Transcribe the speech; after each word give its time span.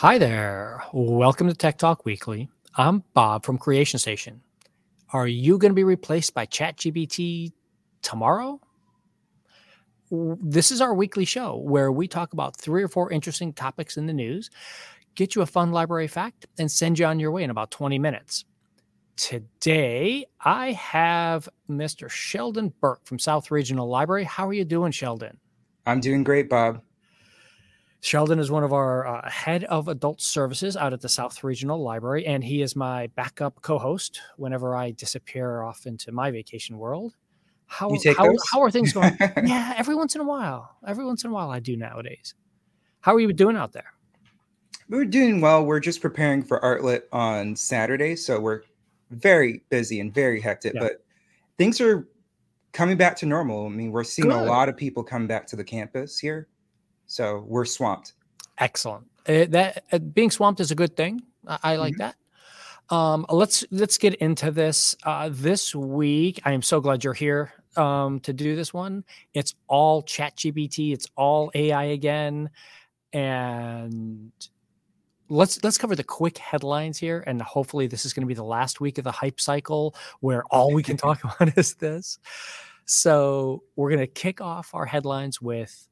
Hi 0.00 0.18
there. 0.18 0.82
Welcome 0.92 1.48
to 1.48 1.54
Tech 1.54 1.78
Talk 1.78 2.04
Weekly. 2.04 2.50
I'm 2.74 3.02
Bob 3.14 3.46
from 3.46 3.56
Creation 3.56 3.98
Station. 3.98 4.42
Are 5.14 5.26
you 5.26 5.56
going 5.56 5.70
to 5.70 5.74
be 5.74 5.84
replaced 5.84 6.34
by 6.34 6.44
ChatGPT 6.44 7.52
tomorrow? 8.02 8.60
This 10.10 10.70
is 10.70 10.82
our 10.82 10.92
weekly 10.92 11.24
show 11.24 11.56
where 11.56 11.90
we 11.90 12.08
talk 12.08 12.34
about 12.34 12.58
three 12.58 12.82
or 12.82 12.88
four 12.88 13.10
interesting 13.10 13.54
topics 13.54 13.96
in 13.96 14.04
the 14.04 14.12
news, 14.12 14.50
get 15.14 15.34
you 15.34 15.40
a 15.40 15.46
fun 15.46 15.72
library 15.72 16.08
fact, 16.08 16.44
and 16.58 16.70
send 16.70 16.98
you 16.98 17.06
on 17.06 17.18
your 17.18 17.30
way 17.30 17.42
in 17.42 17.48
about 17.48 17.70
20 17.70 17.98
minutes. 17.98 18.44
Today, 19.16 20.26
I 20.42 20.72
have 20.72 21.48
Mr. 21.70 22.10
Sheldon 22.10 22.74
Burke 22.82 23.06
from 23.06 23.18
South 23.18 23.50
Regional 23.50 23.88
Library. 23.88 24.24
How 24.24 24.46
are 24.46 24.52
you 24.52 24.66
doing, 24.66 24.92
Sheldon? 24.92 25.38
I'm 25.86 26.00
doing 26.00 26.22
great, 26.22 26.50
Bob. 26.50 26.82
Sheldon 28.06 28.38
is 28.38 28.52
one 28.52 28.62
of 28.62 28.72
our 28.72 29.04
uh, 29.04 29.28
head 29.28 29.64
of 29.64 29.88
adult 29.88 30.20
services 30.20 30.76
out 30.76 30.92
at 30.92 31.00
the 31.00 31.08
South 31.08 31.42
Regional 31.42 31.82
Library, 31.82 32.24
and 32.24 32.44
he 32.44 32.62
is 32.62 32.76
my 32.76 33.08
backup 33.16 33.60
co-host 33.62 34.20
whenever 34.36 34.76
I 34.76 34.92
disappear 34.92 35.62
off 35.62 35.86
into 35.86 36.12
my 36.12 36.30
vacation 36.30 36.78
world. 36.78 37.16
How 37.66 37.90
how, 38.16 38.32
how, 38.52 38.62
are 38.62 38.70
things 38.70 38.92
going? 38.92 39.16
yeah, 39.44 39.74
every 39.76 39.96
once 39.96 40.14
in 40.14 40.20
a 40.20 40.24
while. 40.24 40.76
Every 40.86 41.04
once 41.04 41.24
in 41.24 41.30
a 41.30 41.32
while, 41.32 41.50
I 41.50 41.58
do 41.58 41.76
nowadays. 41.76 42.34
How 43.00 43.12
are 43.12 43.18
you 43.18 43.32
doing 43.32 43.56
out 43.56 43.72
there? 43.72 43.92
We're 44.88 45.04
doing 45.04 45.40
well. 45.40 45.64
We're 45.64 45.80
just 45.80 46.00
preparing 46.00 46.44
for 46.44 46.60
Artlit 46.60 47.02
on 47.12 47.56
Saturday, 47.56 48.14
so 48.14 48.38
we're 48.38 48.62
very 49.10 49.64
busy 49.68 49.98
and 49.98 50.14
very 50.14 50.40
hectic. 50.40 50.74
Yeah. 50.74 50.80
But 50.82 51.04
things 51.58 51.80
are 51.80 52.06
coming 52.72 52.96
back 52.96 53.16
to 53.16 53.26
normal. 53.26 53.66
I 53.66 53.70
mean, 53.70 53.90
we're 53.90 54.04
seeing 54.04 54.28
Good. 54.28 54.42
a 54.42 54.44
lot 54.44 54.68
of 54.68 54.76
people 54.76 55.02
come 55.02 55.26
back 55.26 55.44
to 55.48 55.56
the 55.56 55.64
campus 55.64 56.20
here. 56.20 56.46
So 57.06 57.44
we're 57.46 57.64
swamped. 57.64 58.14
Excellent. 58.58 59.06
Uh, 59.28 59.46
that 59.48 59.84
uh, 59.92 59.98
being 59.98 60.30
swamped 60.30 60.60
is 60.60 60.70
a 60.70 60.74
good 60.74 60.96
thing. 60.96 61.22
I, 61.46 61.58
I 61.62 61.76
like 61.76 61.94
mm-hmm. 61.94 62.02
that. 62.02 62.16
Um, 62.88 63.26
let's 63.28 63.64
let's 63.70 63.98
get 63.98 64.14
into 64.16 64.50
this. 64.50 64.94
Uh, 65.02 65.28
this 65.32 65.74
week, 65.74 66.40
I 66.44 66.52
am 66.52 66.62
so 66.62 66.80
glad 66.80 67.02
you're 67.02 67.14
here 67.14 67.52
um, 67.76 68.20
to 68.20 68.32
do 68.32 68.54
this 68.54 68.72
one. 68.72 69.04
It's 69.34 69.54
all 69.66 70.02
Chat 70.02 70.36
GPT. 70.36 70.92
It's 70.92 71.08
all 71.16 71.50
AI 71.54 71.84
again, 71.84 72.50
and 73.12 74.30
let's 75.28 75.62
let's 75.64 75.78
cover 75.78 75.96
the 75.96 76.04
quick 76.04 76.38
headlines 76.38 76.96
here. 76.96 77.24
And 77.26 77.42
hopefully, 77.42 77.88
this 77.88 78.04
is 78.04 78.12
going 78.12 78.22
to 78.22 78.28
be 78.28 78.34
the 78.34 78.44
last 78.44 78.80
week 78.80 78.98
of 78.98 79.04
the 79.04 79.12
hype 79.12 79.40
cycle 79.40 79.94
where 80.20 80.44
all 80.44 80.72
we 80.72 80.82
can 80.82 80.96
talk 80.96 81.24
about 81.40 81.58
is 81.58 81.74
this. 81.74 82.18
So 82.84 83.64
we're 83.74 83.90
going 83.90 84.00
to 84.00 84.06
kick 84.06 84.40
off 84.40 84.70
our 84.72 84.86
headlines 84.86 85.42
with 85.42 85.88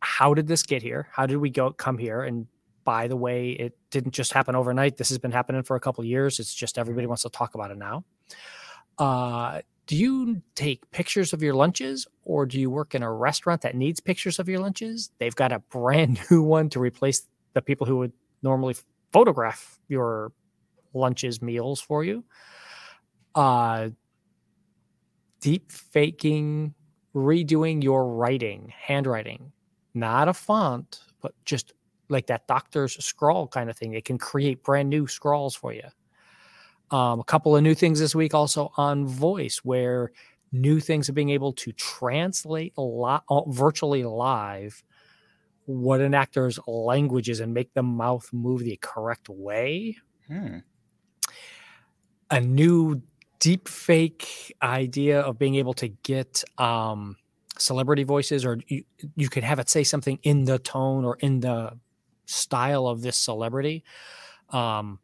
how 0.00 0.34
did 0.34 0.46
this 0.46 0.62
get 0.62 0.82
here? 0.82 1.08
How 1.12 1.26
did 1.26 1.38
we 1.38 1.50
go 1.50 1.72
come 1.72 1.98
here? 1.98 2.22
And 2.22 2.46
by 2.84 3.08
the 3.08 3.16
way, 3.16 3.50
it 3.50 3.76
didn't 3.90 4.12
just 4.12 4.32
happen 4.32 4.54
overnight. 4.54 4.96
This 4.96 5.08
has 5.10 5.18
been 5.18 5.32
happening 5.32 5.62
for 5.62 5.76
a 5.76 5.80
couple 5.80 6.04
years. 6.04 6.38
It's 6.38 6.54
just 6.54 6.78
everybody 6.78 7.06
wants 7.06 7.22
to 7.22 7.28
talk 7.28 7.54
about 7.54 7.70
it 7.70 7.78
now. 7.78 8.04
Uh, 8.98 9.60
do 9.86 9.96
you 9.96 10.42
take 10.54 10.90
pictures 10.90 11.32
of 11.32 11.42
your 11.42 11.54
lunches 11.54 12.06
or 12.24 12.46
do 12.46 12.60
you 12.60 12.70
work 12.70 12.94
in 12.94 13.02
a 13.02 13.12
restaurant 13.12 13.62
that 13.62 13.74
needs 13.74 14.00
pictures 14.00 14.38
of 14.38 14.48
your 14.48 14.60
lunches? 14.60 15.10
They've 15.18 15.34
got 15.34 15.52
a 15.52 15.58
brand 15.60 16.20
new 16.30 16.42
one 16.42 16.68
to 16.70 16.80
replace 16.80 17.26
the 17.54 17.62
people 17.62 17.86
who 17.86 17.96
would 17.98 18.12
normally 18.42 18.76
photograph 19.12 19.80
your 19.88 20.32
lunches 20.94 21.40
meals 21.40 21.80
for 21.80 22.04
you. 22.04 22.24
Uh, 23.34 23.90
deep 25.40 25.70
faking, 25.70 26.74
redoing 27.14 27.82
your 27.82 28.06
writing, 28.06 28.72
handwriting, 28.76 29.52
not 29.94 30.28
a 30.28 30.34
font, 30.34 31.00
but 31.20 31.34
just 31.44 31.72
like 32.08 32.26
that 32.26 32.46
doctor's 32.46 33.02
scrawl 33.04 33.46
kind 33.48 33.68
of 33.70 33.76
thing. 33.76 33.94
It 33.94 34.04
can 34.04 34.18
create 34.18 34.62
brand 34.62 34.88
new 34.88 35.06
scrawls 35.06 35.54
for 35.54 35.72
you. 35.72 35.82
Um, 36.90 37.20
a 37.20 37.24
couple 37.24 37.54
of 37.54 37.62
new 37.62 37.74
things 37.74 38.00
this 38.00 38.14
week 38.14 38.34
also 38.34 38.72
on 38.76 39.06
voice, 39.06 39.58
where 39.58 40.12
new 40.52 40.80
things 40.80 41.08
of 41.08 41.14
being 41.14 41.30
able 41.30 41.52
to 41.52 41.72
translate 41.72 42.72
a 42.78 42.82
lot 42.82 43.24
uh, 43.28 43.42
virtually 43.48 44.04
live 44.04 44.82
what 45.66 46.00
an 46.00 46.14
actor's 46.14 46.58
language 46.66 47.28
is 47.28 47.40
and 47.40 47.52
make 47.52 47.74
the 47.74 47.82
mouth 47.82 48.26
move 48.32 48.60
the 48.60 48.78
correct 48.80 49.28
way. 49.28 49.98
Hmm. 50.26 50.58
A 52.30 52.40
new 52.40 53.02
deep 53.38 53.68
fake 53.68 54.56
idea 54.62 55.20
of 55.20 55.38
being 55.38 55.56
able 55.56 55.74
to 55.74 55.88
get 55.88 56.42
um, 56.56 57.16
celebrity 57.58 58.04
voices 58.04 58.44
or 58.44 58.58
you, 58.68 58.84
you 59.16 59.28
could 59.28 59.44
have 59.44 59.58
it 59.58 59.68
say 59.68 59.84
something 59.84 60.18
in 60.22 60.44
the 60.44 60.58
tone 60.58 61.04
or 61.04 61.16
in 61.20 61.40
the 61.40 61.72
style 62.26 62.86
of 62.86 63.02
this 63.02 63.16
celebrity. 63.16 63.84
Um 64.50 64.98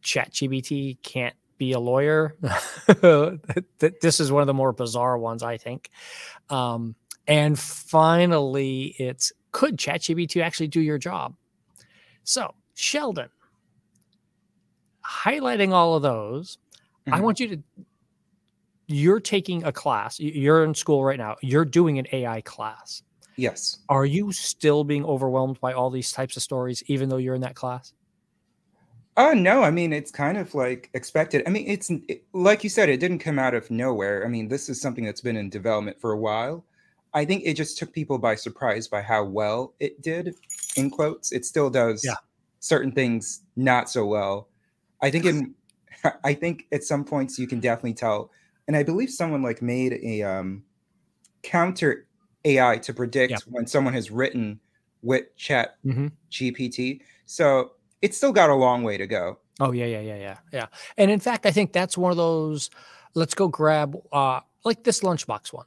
chat 0.00 0.32
gpt 0.32 1.00
can't 1.02 1.36
be 1.58 1.72
a 1.72 1.78
lawyer. 1.78 2.36
This 3.78 4.18
is 4.20 4.32
one 4.32 4.42
of 4.42 4.46
the 4.46 4.54
more 4.54 4.72
bizarre 4.72 5.18
ones 5.18 5.42
i 5.42 5.56
think. 5.56 5.90
Um 6.50 6.94
and 7.26 7.58
finally 7.58 8.94
it's 8.98 9.32
could 9.52 9.78
chat 9.78 10.00
gpt 10.00 10.42
actually 10.42 10.68
do 10.68 10.80
your 10.80 10.98
job? 10.98 11.34
So 12.24 12.54
sheldon 12.74 13.28
highlighting 15.04 15.72
all 15.72 15.94
of 15.94 16.02
those 16.02 16.58
mm-hmm. 17.06 17.14
i 17.14 17.20
want 17.20 17.40
you 17.40 17.48
to 17.48 17.62
you're 18.92 19.20
taking 19.20 19.64
a 19.64 19.72
class, 19.72 20.20
you're 20.20 20.64
in 20.64 20.74
school 20.74 21.04
right 21.04 21.18
now, 21.18 21.36
you're 21.42 21.64
doing 21.64 21.98
an 21.98 22.06
AI 22.12 22.40
class. 22.42 23.02
Yes. 23.36 23.78
Are 23.88 24.04
you 24.04 24.32
still 24.32 24.84
being 24.84 25.04
overwhelmed 25.04 25.60
by 25.60 25.72
all 25.72 25.90
these 25.90 26.12
types 26.12 26.36
of 26.36 26.42
stories, 26.42 26.82
even 26.86 27.08
though 27.08 27.16
you're 27.16 27.34
in 27.34 27.40
that 27.40 27.54
class? 27.54 27.92
Uh, 29.16 29.34
no, 29.34 29.62
I 29.62 29.70
mean, 29.70 29.92
it's 29.92 30.10
kind 30.10 30.38
of 30.38 30.54
like 30.54 30.88
expected. 30.94 31.42
I 31.46 31.50
mean, 31.50 31.66
it's 31.66 31.90
it, 32.08 32.24
like 32.32 32.64
you 32.64 32.70
said, 32.70 32.88
it 32.88 32.98
didn't 32.98 33.18
come 33.18 33.38
out 33.38 33.54
of 33.54 33.70
nowhere. 33.70 34.24
I 34.24 34.28
mean, 34.28 34.48
this 34.48 34.68
is 34.68 34.80
something 34.80 35.04
that's 35.04 35.20
been 35.20 35.36
in 35.36 35.50
development 35.50 36.00
for 36.00 36.12
a 36.12 36.18
while. 36.18 36.64
I 37.12 37.26
think 37.26 37.42
it 37.44 37.54
just 37.54 37.76
took 37.76 37.92
people 37.92 38.18
by 38.18 38.36
surprise 38.36 38.88
by 38.88 39.02
how 39.02 39.24
well 39.24 39.74
it 39.80 40.00
did, 40.00 40.34
in 40.76 40.88
quotes. 40.90 41.30
It 41.30 41.44
still 41.44 41.68
does 41.68 42.02
yeah. 42.02 42.14
certain 42.60 42.90
things 42.90 43.42
not 43.54 43.90
so 43.90 44.06
well. 44.06 44.48
I 45.02 45.10
think 45.10 45.26
in, 45.26 45.54
I 46.24 46.32
think 46.32 46.66
at 46.72 46.82
some 46.82 47.04
points 47.04 47.38
you 47.38 47.46
can 47.46 47.60
definitely 47.60 47.94
tell 47.94 48.30
and 48.68 48.76
I 48.76 48.82
believe 48.82 49.10
someone 49.10 49.42
like 49.42 49.62
made 49.62 49.98
a 50.02 50.22
um, 50.22 50.62
counter 51.42 52.06
AI 52.44 52.78
to 52.78 52.94
predict 52.94 53.30
yeah. 53.30 53.38
when 53.48 53.66
someone 53.66 53.94
has 53.94 54.10
written 54.10 54.60
with 55.02 55.24
Chat 55.36 55.76
mm-hmm. 55.84 56.08
GPT. 56.30 57.00
So 57.26 57.72
it's 58.00 58.16
still 58.16 58.32
got 58.32 58.50
a 58.50 58.54
long 58.54 58.82
way 58.82 58.96
to 58.96 59.06
go. 59.06 59.38
Oh 59.60 59.72
yeah, 59.72 59.86
yeah, 59.86 60.00
yeah, 60.00 60.16
yeah, 60.16 60.38
yeah. 60.52 60.66
And 60.96 61.10
in 61.10 61.20
fact, 61.20 61.46
I 61.46 61.50
think 61.50 61.72
that's 61.72 61.96
one 61.98 62.10
of 62.10 62.16
those. 62.16 62.70
Let's 63.14 63.34
go 63.34 63.48
grab 63.48 63.96
uh, 64.12 64.40
like 64.64 64.84
this 64.84 65.00
lunchbox 65.00 65.52
one. 65.52 65.66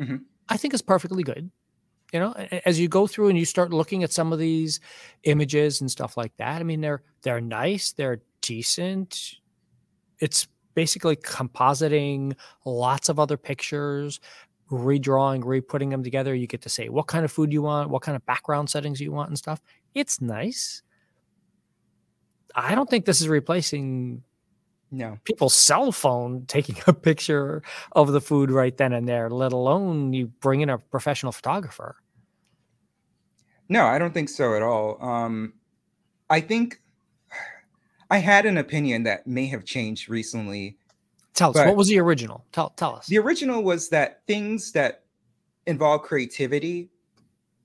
Mm-hmm. 0.00 0.16
I 0.48 0.56
think 0.56 0.74
is 0.74 0.82
perfectly 0.82 1.22
good. 1.22 1.50
You 2.12 2.20
know, 2.20 2.32
as 2.64 2.80
you 2.80 2.88
go 2.88 3.06
through 3.06 3.28
and 3.28 3.38
you 3.38 3.44
start 3.44 3.70
looking 3.70 4.02
at 4.02 4.12
some 4.12 4.32
of 4.32 4.38
these 4.38 4.80
images 5.24 5.82
and 5.82 5.90
stuff 5.90 6.16
like 6.16 6.34
that. 6.38 6.60
I 6.60 6.64
mean, 6.64 6.80
they're 6.80 7.02
they're 7.22 7.40
nice, 7.40 7.92
they're 7.92 8.22
decent. 8.40 9.34
It's 10.18 10.48
basically 10.78 11.16
compositing 11.16 12.36
lots 12.64 13.08
of 13.08 13.18
other 13.18 13.36
pictures, 13.36 14.20
redrawing, 14.70 15.44
re-putting 15.44 15.88
them 15.88 16.04
together. 16.04 16.32
You 16.36 16.46
get 16.46 16.62
to 16.62 16.68
say 16.68 16.88
what 16.88 17.08
kind 17.08 17.24
of 17.24 17.32
food 17.32 17.52
you 17.52 17.62
want, 17.62 17.90
what 17.90 18.02
kind 18.02 18.14
of 18.14 18.24
background 18.26 18.70
settings 18.70 19.00
you 19.00 19.10
want, 19.10 19.28
and 19.28 19.36
stuff. 19.36 19.60
It's 19.96 20.20
nice. 20.20 20.82
I 22.54 22.76
don't 22.76 22.88
think 22.88 23.06
this 23.06 23.20
is 23.20 23.26
replacing 23.26 24.22
no 24.92 25.18
people's 25.24 25.56
cell 25.56 25.90
phone 25.90 26.44
taking 26.46 26.76
a 26.86 26.92
picture 26.92 27.60
of 27.90 28.12
the 28.12 28.20
food 28.20 28.48
right 28.48 28.76
then 28.76 28.92
and 28.92 29.08
there, 29.08 29.28
let 29.30 29.52
alone 29.52 30.12
you 30.12 30.28
bring 30.28 30.60
in 30.60 30.70
a 30.70 30.78
professional 30.78 31.32
photographer. 31.32 31.96
No, 33.68 33.84
I 33.84 33.98
don't 33.98 34.14
think 34.14 34.28
so 34.28 34.54
at 34.54 34.62
all. 34.62 35.02
Um, 35.04 35.54
I 36.30 36.40
think 36.40 36.80
I 38.10 38.18
had 38.18 38.46
an 38.46 38.58
opinion 38.58 39.02
that 39.04 39.26
may 39.26 39.46
have 39.46 39.64
changed 39.64 40.08
recently. 40.08 40.76
Tell 41.34 41.50
us 41.50 41.56
what 41.56 41.76
was 41.76 41.88
the 41.88 41.98
original? 41.98 42.44
Tell 42.52 42.70
tell 42.70 42.96
us. 42.96 43.06
The 43.06 43.18
original 43.18 43.62
was 43.62 43.88
that 43.90 44.22
things 44.26 44.72
that 44.72 45.04
involve 45.66 46.02
creativity 46.02 46.90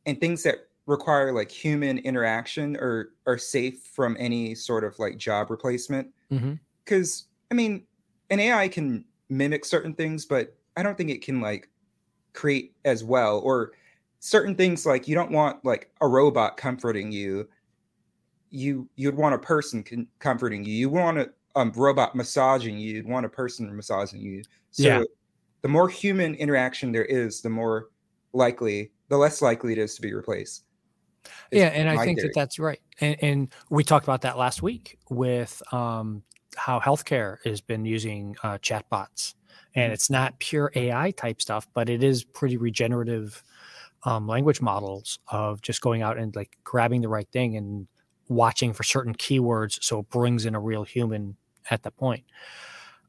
and 0.05 0.19
things 0.19 0.43
that 0.43 0.67
require 0.85 1.31
like 1.31 1.49
human 1.49 1.97
interaction 1.99 2.75
are 2.77 3.11
are 3.25 3.37
safe 3.37 3.79
from 3.83 4.17
any 4.19 4.53
sort 4.53 4.83
of 4.83 4.99
like 4.99 5.17
job 5.17 5.49
replacement. 5.49 6.09
Because 6.29 7.21
mm-hmm. 7.21 7.27
I 7.51 7.55
mean, 7.55 7.83
an 8.29 8.39
AI 8.39 8.67
can 8.67 9.05
mimic 9.29 9.65
certain 9.65 9.93
things, 9.93 10.25
but 10.25 10.55
I 10.75 10.83
don't 10.83 10.97
think 10.97 11.09
it 11.09 11.21
can 11.21 11.41
like 11.41 11.69
create 12.33 12.75
as 12.83 13.03
well 13.03 13.39
or 13.39 13.71
certain 14.19 14.55
things 14.55 14.85
like 14.85 15.07
you 15.07 15.15
don't 15.15 15.31
want 15.31 15.63
like 15.63 15.91
a 16.01 16.07
robot 16.07 16.57
comforting 16.57 17.11
you 17.11 17.47
you 18.53 18.87
you'd 18.95 19.15
want 19.15 19.33
a 19.33 19.39
person 19.39 19.83
con- 19.83 20.07
comforting 20.19 20.63
you. 20.63 20.73
You 20.73 20.89
want 20.89 21.17
a 21.17 21.29
um, 21.55 21.71
robot 21.75 22.15
massaging 22.15 22.77
you. 22.77 22.95
You'd 22.95 23.07
want 23.07 23.25
a 23.25 23.29
person 23.29 23.75
massaging 23.75 24.21
you. 24.21 24.43
So 24.71 24.83
yeah. 24.83 25.03
the 25.61 25.67
more 25.67 25.89
human 25.89 26.35
interaction 26.35 26.91
there 26.91 27.05
is, 27.05 27.41
the 27.41 27.49
more 27.49 27.89
likely, 28.31 28.91
the 29.09 29.17
less 29.17 29.41
likely 29.41 29.73
it 29.73 29.79
is 29.79 29.95
to 29.95 30.01
be 30.01 30.13
replaced. 30.13 30.65
Yeah, 31.51 31.67
and 31.67 31.89
I 31.89 32.03
think 32.03 32.19
that 32.19 32.33
that's 32.35 32.59
right. 32.59 32.81
And, 32.99 33.17
and 33.21 33.53
we 33.69 33.83
talked 33.83 34.05
about 34.05 34.21
that 34.21 34.37
last 34.37 34.61
week 34.61 34.99
with 35.09 35.61
um, 35.71 36.21
how 36.55 36.79
healthcare 36.79 37.37
has 37.45 37.61
been 37.61 37.85
using 37.85 38.35
uh, 38.43 38.57
chatbots, 38.59 39.35
and 39.73 39.91
Mhm. 39.91 39.93
it's 39.93 40.09
not 40.09 40.37
pure 40.39 40.71
AI 40.75 41.11
type 41.11 41.41
stuff, 41.41 41.67
but 41.73 41.89
it 41.89 42.03
is 42.03 42.23
pretty 42.23 42.57
regenerative 42.57 43.43
um, 44.03 44.27
language 44.27 44.61
models 44.61 45.19
of 45.29 45.61
just 45.61 45.81
going 45.81 46.01
out 46.01 46.17
and 46.17 46.35
like 46.35 46.57
grabbing 46.63 47.01
the 47.01 47.07
right 47.07 47.27
thing 47.31 47.55
and 47.55 47.87
watching 48.27 48.73
for 48.73 48.83
certain 48.83 49.13
keywords, 49.13 49.83
so 49.83 49.99
it 49.99 50.09
brings 50.09 50.45
in 50.45 50.55
a 50.55 50.59
real 50.59 50.83
human 50.83 51.35
at 51.69 51.83
the 51.83 51.91
point. 51.91 52.23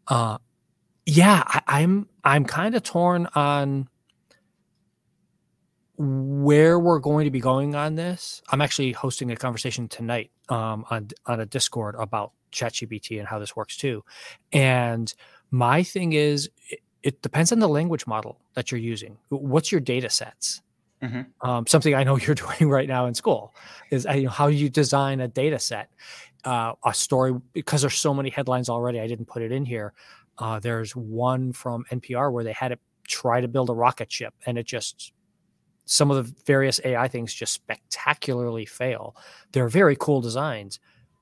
Uh, 0.08 0.38
yeah, 1.06 1.42
I, 1.46 1.62
I'm 1.66 2.08
I'm 2.22 2.44
kind 2.44 2.74
of 2.74 2.82
torn 2.82 3.28
on 3.34 3.88
where 5.96 6.78
we're 6.78 6.98
going 6.98 7.24
to 7.24 7.30
be 7.30 7.40
going 7.40 7.74
on 7.74 7.94
this. 7.94 8.42
I'm 8.50 8.60
actually 8.60 8.92
hosting 8.92 9.30
a 9.30 9.36
conversation 9.36 9.88
tonight 9.88 10.30
um, 10.48 10.84
on 10.90 11.08
on 11.26 11.40
a 11.40 11.46
Discord 11.46 11.94
about 11.98 12.32
ChatGPT 12.52 13.18
and 13.18 13.28
how 13.28 13.38
this 13.38 13.54
works 13.54 13.76
too. 13.76 14.04
And 14.52 15.12
my 15.50 15.82
thing 15.82 16.12
is, 16.14 16.50
it, 16.68 16.80
it 17.02 17.22
depends 17.22 17.52
on 17.52 17.58
the 17.58 17.68
language 17.68 18.06
model 18.06 18.40
that 18.54 18.70
you're 18.70 18.80
using. 18.80 19.18
What's 19.28 19.70
your 19.70 19.80
data 19.80 20.10
sets? 20.10 20.62
Mhm. 21.04 21.26
Um, 21.42 21.66
something 21.66 21.94
I 21.94 22.04
know 22.04 22.16
you're 22.18 22.34
doing 22.34 22.70
right 22.70 22.88
now 22.88 23.06
in 23.06 23.14
school 23.14 23.54
is 23.90 24.06
uh, 24.06 24.12
you 24.12 24.24
know, 24.24 24.30
how 24.30 24.46
you 24.46 24.70
design 24.70 25.20
a 25.20 25.28
data 25.28 25.58
set, 25.58 25.90
uh, 26.44 26.72
a 26.84 26.94
story. 26.94 27.34
Because 27.52 27.82
there's 27.82 27.94
so 27.94 28.14
many 28.14 28.30
headlines 28.30 28.68
already, 28.68 29.00
I 29.00 29.06
didn't 29.06 29.26
put 29.26 29.42
it 29.42 29.52
in 29.52 29.64
here. 29.64 29.92
Uh, 30.38 30.58
there's 30.58 30.96
one 30.96 31.52
from 31.52 31.84
NPR 31.90 32.32
where 32.32 32.44
they 32.44 32.52
had 32.52 32.68
to 32.68 32.78
try 33.06 33.40
to 33.40 33.48
build 33.48 33.70
a 33.70 33.74
rocket 33.74 34.10
ship, 34.10 34.34
and 34.46 34.58
it 34.58 34.66
just 34.66 35.12
some 35.86 36.10
of 36.10 36.16
the 36.16 36.34
various 36.46 36.80
AI 36.84 37.08
things 37.08 37.34
just 37.34 37.52
spectacularly 37.52 38.64
fail. 38.64 39.14
They're 39.52 39.68
very 39.68 39.96
cool 39.96 40.22
designs 40.22 40.80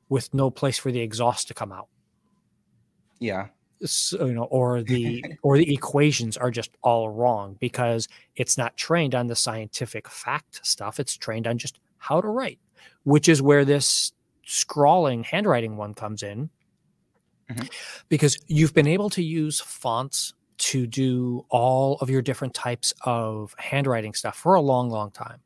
with 0.09 0.33
no 0.33 0.51
place 0.51 0.79
for 0.79 0.93
the 0.93 1.01
exhaust 1.01 1.49
to 1.49 1.55
come 1.55 1.73
out. 1.73 1.89
Yeah. 3.19 3.49
So, 3.85 4.27
you 4.27 4.33
know, 4.33 4.45
or 4.45 4.83
the 4.93 5.25
or 5.43 5.59
the 5.59 5.73
equations 5.73 6.37
are 6.37 6.51
just 6.51 6.71
all 6.83 7.11
wrong 7.11 7.57
because 7.61 8.09
it's 8.37 8.57
not 8.57 8.77
trained 8.77 9.15
on 9.15 9.27
the 9.27 9.37
scientific 9.37 10.09
fact 10.09 10.65
stuff. 10.67 11.01
It's 11.01 11.17
trained 11.17 11.47
on 11.47 11.59
just 11.59 11.79
how 11.99 12.21
to 12.21 12.29
write, 12.29 12.59
which 13.05 13.29
is 13.29 13.41
where 13.43 13.65
this 13.65 14.13
scrawling 14.45 15.25
handwriting 15.25 15.77
one 15.77 15.95
comes 15.95 16.23
in. 16.23 16.51
Mhm. 17.51 17.71
Because 18.09 18.39
you've 18.47 18.75
been 18.75 18.87
able 18.87 19.11
to 19.11 19.23
use 19.23 19.61
fonts 19.61 20.35
to 20.59 20.87
do 20.87 21.45
all 21.49 21.97
of 22.01 22.09
your 22.09 22.23
different 22.23 22.55
types 22.55 22.95
of 23.03 23.55
handwriting 23.59 24.15
stuff 24.15 24.37
for 24.37 24.55
a 24.55 24.61
long, 24.61 24.91
long 24.91 25.11
time. 25.11 25.41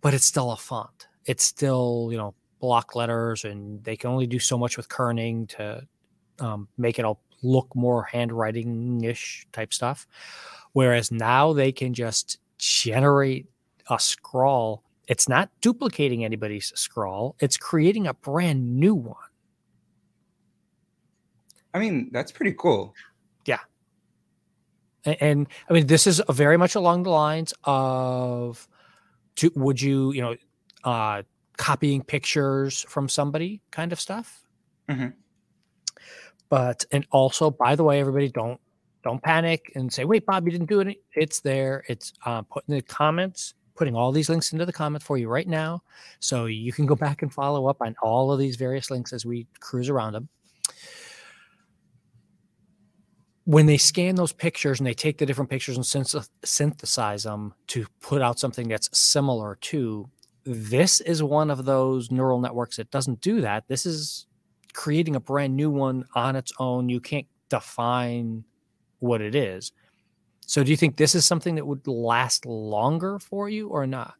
But 0.00 0.14
it's 0.14 0.24
still 0.24 0.52
a 0.52 0.56
font. 0.56 1.08
It's 1.24 1.44
still, 1.44 2.08
you 2.12 2.16
know, 2.16 2.34
block 2.60 2.94
letters, 2.94 3.44
and 3.44 3.82
they 3.84 3.96
can 3.96 4.10
only 4.10 4.26
do 4.26 4.38
so 4.38 4.56
much 4.56 4.76
with 4.76 4.88
kerning 4.88 5.48
to 5.50 5.86
um, 6.40 6.68
make 6.76 6.98
it 6.98 7.04
all 7.04 7.20
look 7.42 7.74
more 7.74 8.04
handwriting 8.04 9.04
ish 9.04 9.46
type 9.52 9.72
stuff. 9.72 10.06
Whereas 10.72 11.10
now 11.10 11.52
they 11.52 11.72
can 11.72 11.94
just 11.94 12.38
generate 12.58 13.46
a 13.88 13.98
scrawl. 13.98 14.82
It's 15.06 15.28
not 15.28 15.50
duplicating 15.60 16.24
anybody's 16.24 16.72
scrawl, 16.78 17.36
it's 17.40 17.56
creating 17.56 18.06
a 18.06 18.14
brand 18.14 18.76
new 18.76 18.94
one. 18.94 19.16
I 21.74 21.78
mean, 21.78 22.10
that's 22.12 22.32
pretty 22.32 22.54
cool. 22.58 22.94
Yeah. 23.44 23.60
And, 25.04 25.46
I 25.68 25.72
mean, 25.72 25.86
this 25.86 26.06
is 26.06 26.20
a 26.28 26.32
very 26.32 26.56
much 26.56 26.74
along 26.74 27.04
the 27.04 27.10
lines 27.10 27.54
of 27.64 28.66
do, 29.36 29.50
would 29.54 29.80
you, 29.80 30.12
you 30.12 30.20
know, 30.20 30.36
uh, 30.84 31.22
copying 31.56 32.02
pictures 32.02 32.84
from 32.88 33.08
somebody 33.08 33.60
kind 33.70 33.92
of 33.92 34.00
stuff. 34.00 34.44
Mhm. 34.88 35.12
But 36.48 36.84
and 36.92 37.06
also, 37.10 37.50
by 37.50 37.76
the 37.76 37.84
way, 37.84 38.00
everybody 38.00 38.28
don't 38.28 38.60
don't 39.04 39.22
panic 39.22 39.72
and 39.74 39.92
say, 39.92 40.04
"Wait, 40.04 40.26
Bob, 40.26 40.46
you 40.46 40.52
didn't 40.52 40.68
do 40.68 40.80
it." 40.80 40.96
It's 41.14 41.40
there. 41.40 41.84
It's 41.88 42.12
uh, 42.24 42.42
put 42.42 42.64
in 42.68 42.74
the 42.74 42.82
comments. 42.82 43.54
Putting 43.74 43.94
all 43.94 44.10
these 44.10 44.28
links 44.28 44.52
into 44.52 44.66
the 44.66 44.72
comments 44.72 45.06
for 45.06 45.18
you 45.18 45.28
right 45.28 45.46
now, 45.46 45.84
so 46.18 46.46
you 46.46 46.72
can 46.72 46.84
go 46.84 46.96
back 46.96 47.22
and 47.22 47.32
follow 47.32 47.68
up 47.68 47.76
on 47.80 47.94
all 48.02 48.32
of 48.32 48.40
these 48.40 48.56
various 48.56 48.90
links 48.90 49.12
as 49.12 49.24
we 49.24 49.46
cruise 49.60 49.88
around 49.88 50.14
them. 50.14 50.28
When 53.44 53.66
they 53.66 53.78
scan 53.78 54.16
those 54.16 54.32
pictures 54.32 54.80
and 54.80 54.86
they 54.86 54.94
take 54.94 55.18
the 55.18 55.26
different 55.26 55.48
pictures 55.48 55.76
and 55.76 55.84
synth- 55.84 56.28
synthesize 56.44 57.22
them 57.22 57.54
to 57.68 57.86
put 58.00 58.20
out 58.20 58.40
something 58.40 58.66
that's 58.66 58.90
similar 58.98 59.56
to 59.60 60.10
this 60.44 61.00
is 61.00 61.22
one 61.22 61.50
of 61.50 61.64
those 61.64 62.10
neural 62.10 62.40
networks 62.40 62.76
that 62.78 62.90
doesn't 62.90 63.20
do 63.20 63.42
that. 63.42 63.68
This 63.68 63.86
is 63.86 64.26
creating 64.72 65.16
a 65.16 65.20
brand 65.20 65.56
new 65.56 65.70
one 65.70 66.04
on 66.14 66.36
its 66.36 66.52
own. 66.58 66.88
You 66.88 67.00
can't 67.00 67.26
define 67.48 68.44
what 69.00 69.20
it 69.20 69.34
is. 69.34 69.72
So, 70.46 70.64
do 70.64 70.70
you 70.70 70.76
think 70.76 70.96
this 70.96 71.14
is 71.14 71.26
something 71.26 71.56
that 71.56 71.66
would 71.66 71.86
last 71.86 72.46
longer 72.46 73.18
for 73.18 73.48
you 73.48 73.68
or 73.68 73.86
not? 73.86 74.14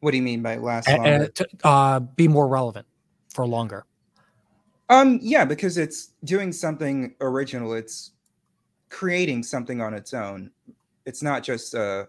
What 0.00 0.10
do 0.10 0.18
you 0.18 0.22
mean 0.22 0.42
by 0.42 0.56
last 0.56 0.88
longer? 0.88 1.24
uh, 1.24 1.26
to 1.34 1.48
uh, 1.64 2.00
be 2.00 2.28
more 2.28 2.46
relevant 2.46 2.86
for 3.32 3.46
longer. 3.46 3.86
Um, 4.88 5.18
yeah, 5.22 5.44
because 5.44 5.78
it's 5.78 6.12
doing 6.24 6.52
something 6.52 7.14
original. 7.20 7.72
It's 7.72 8.12
creating 8.88 9.42
something 9.42 9.80
on 9.80 9.94
its 9.94 10.14
own. 10.14 10.50
It's 11.06 11.22
not 11.22 11.42
just 11.42 11.74
a 11.74 12.08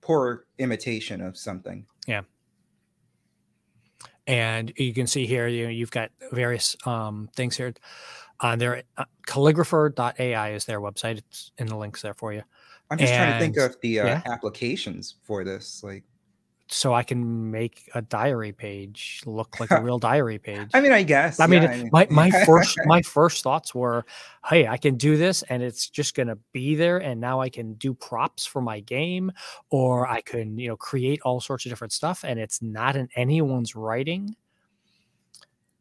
poor 0.00 0.46
imitation 0.58 1.20
of 1.20 1.36
something. 1.36 1.84
And 4.28 4.72
you 4.76 4.92
can 4.92 5.06
see 5.06 5.26
here, 5.26 5.48
you 5.48 5.64
know, 5.64 5.70
you've 5.70 5.90
got 5.90 6.10
various 6.32 6.76
um, 6.86 7.30
things 7.34 7.56
here 7.56 7.72
on 8.40 8.58
there. 8.58 8.82
Uh, 8.96 9.04
calligrapher.ai 9.26 10.50
is 10.52 10.66
their 10.66 10.80
website. 10.80 11.18
It's 11.18 11.50
in 11.56 11.66
the 11.66 11.76
links 11.76 12.02
there 12.02 12.14
for 12.14 12.32
you. 12.34 12.42
I'm 12.90 12.98
just 12.98 13.12
trying 13.12 13.32
to 13.32 13.38
think 13.38 13.56
of 13.56 13.76
the 13.80 14.00
uh, 14.00 14.06
yeah. 14.06 14.22
applications 14.26 15.16
for 15.22 15.44
this. 15.44 15.82
Like, 15.82 16.04
So 16.70 16.92
I 16.92 17.02
can 17.02 17.50
make 17.50 17.88
a 17.94 18.02
diary 18.02 18.52
page 18.52 19.22
look 19.24 19.58
like 19.58 19.70
a 19.70 19.80
real 19.82 19.98
diary 19.98 20.38
page. 20.38 20.68
I 20.74 20.80
mean, 20.82 20.92
I 20.92 21.02
guess. 21.02 21.40
I 21.40 21.46
mean, 21.46 21.62
yeah, 21.62 21.84
my 21.92 22.06
my 22.10 22.30
first 22.44 22.76
my 22.84 23.00
first 23.00 23.42
thoughts 23.42 23.74
were, 23.74 24.04
hey, 24.46 24.68
I 24.68 24.76
can 24.76 24.96
do 24.96 25.16
this, 25.16 25.42
and 25.44 25.62
it's 25.62 25.88
just 25.88 26.14
gonna 26.14 26.36
be 26.52 26.74
there, 26.74 26.98
and 26.98 27.20
now 27.20 27.40
I 27.40 27.48
can 27.48 27.74
do 27.74 27.94
props 27.94 28.44
for 28.44 28.60
my 28.60 28.80
game, 28.80 29.32
or 29.70 30.06
I 30.06 30.20
can 30.20 30.58
you 30.58 30.68
know 30.68 30.76
create 30.76 31.20
all 31.22 31.40
sorts 31.40 31.64
of 31.64 31.70
different 31.70 31.92
stuff, 31.92 32.22
and 32.22 32.38
it's 32.38 32.60
not 32.60 32.96
in 32.96 33.08
anyone's 33.16 33.74
writing. 33.74 34.36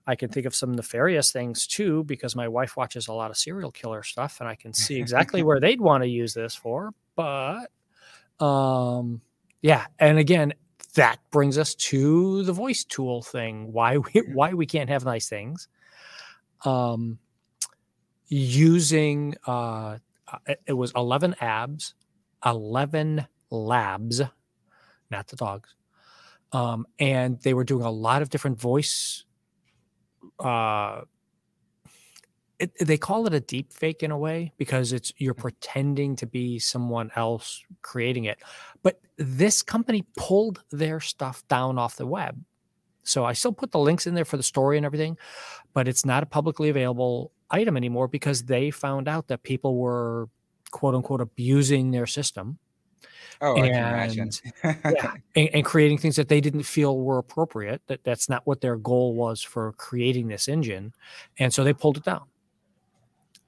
I 0.08 0.16
can 0.16 0.30
think 0.30 0.46
of 0.46 0.56
some 0.56 0.74
nefarious 0.74 1.34
things 1.34 1.68
too, 1.68 2.06
because 2.06 2.34
my 2.34 2.48
wife 2.48 2.78
watches 2.78 3.10
a 3.10 3.14
lot 3.14 3.30
of 3.30 3.38
serial 3.38 3.72
killer 3.72 4.04
stuff, 4.04 4.40
and 4.40 4.48
I 4.48 4.56
can 4.56 4.74
see 4.74 4.96
exactly 4.96 5.44
where 5.44 5.60
they'd 5.62 5.82
want 5.82 6.04
to 6.04 6.10
use 6.10 6.34
this 6.34 6.56
for. 6.56 6.94
But, 7.18 7.70
um, 8.40 9.22
yeah, 9.62 9.88
and 10.00 10.18
again, 10.18 10.54
that 10.98 11.20
brings 11.32 11.58
us 11.58 11.76
to 11.76 12.44
the 12.44 12.54
voice 12.54 12.84
tool 12.84 13.24
thing. 13.24 13.72
Why 13.74 13.98
we 14.00 14.12
why 14.34 14.54
we 14.54 14.68
can't 14.68 14.90
have 14.90 15.06
nice 15.06 15.30
things. 15.30 15.70
Um, 16.66 17.20
using 18.28 19.36
uh, 19.46 20.00
it- 20.48 20.62
it 20.68 20.74
was 20.74 20.92
eleven 20.96 21.36
abs, 21.40 21.94
eleven 22.46 23.28
labs, 23.50 24.22
not 25.10 25.28
the 25.28 25.36
dogs, 25.38 25.76
um, 26.52 26.86
and 27.00 27.40
they 27.42 27.54
were 27.54 27.64
doing 27.64 27.86
a 27.86 27.92
lot 27.92 28.22
of 28.22 28.30
different 28.30 28.60
voice. 28.60 29.24
Uh, 30.40 31.02
it, 32.60 32.72
they 32.80 32.98
call 32.98 33.28
it 33.28 33.34
a 33.34 33.40
deep 33.40 33.72
fake 33.72 34.04
in 34.04 34.12
a 34.12 34.18
way 34.18 34.52
because 34.58 34.94
it's 34.94 35.14
you're 35.18 35.34
mm. 35.34 35.42
pretending 35.42 36.16
to 36.16 36.26
be 36.26 36.60
someone 36.60 37.12
else 37.16 37.64
creating 37.82 38.26
it 38.26 38.40
but 38.84 39.00
this 39.18 39.62
company 39.62 40.06
pulled 40.16 40.64
their 40.72 41.00
stuff 41.00 41.48
down 41.48 41.78
off 41.78 41.96
the 41.96 42.08
web 42.08 42.40
so 43.04 43.26
i 43.26 43.34
still 43.34 43.52
put 43.54 43.72
the 43.72 43.80
links 43.80 44.08
in 44.08 44.14
there 44.14 44.26
for 44.26 44.38
the 44.38 44.44
story 44.44 44.78
and 44.78 44.86
everything 44.86 45.18
but 45.74 45.88
it's 45.88 46.06
not 46.06 46.24
a 46.24 46.26
publicly 46.26 46.70
available 46.70 47.32
item 47.52 47.78
anymore 47.78 48.08
because 48.08 48.44
they 48.44 48.72
found 48.72 49.08
out 49.08 49.28
that 49.28 49.44
people 49.44 49.78
were 49.78 50.28
quote 50.72 50.96
unquote 50.96 51.22
abusing 51.22 51.92
their 51.92 52.08
system 52.08 52.58
oh, 53.42 53.56
I 53.56 53.70
can 53.70 53.70
imagine. 53.70 54.32
yeah, 54.64 55.14
and, 55.36 55.50
and 55.54 55.66
creating 55.66 55.98
things 56.00 56.16
that 56.16 56.28
they 56.28 56.42
didn't 56.42 56.64
feel 56.64 56.98
were 56.98 57.18
appropriate. 57.18 57.82
That 57.88 58.04
that's 58.04 58.30
not 58.30 58.46
what 58.46 58.62
their 58.62 58.78
goal 58.78 59.14
was 59.14 59.42
for 59.42 59.74
creating 59.74 60.28
this 60.28 60.48
engine, 60.48 60.94
and 61.38 61.54
so 61.54 61.64
they 61.64 61.74
pulled 61.74 61.98
it 61.98 62.04
down. 62.04 62.24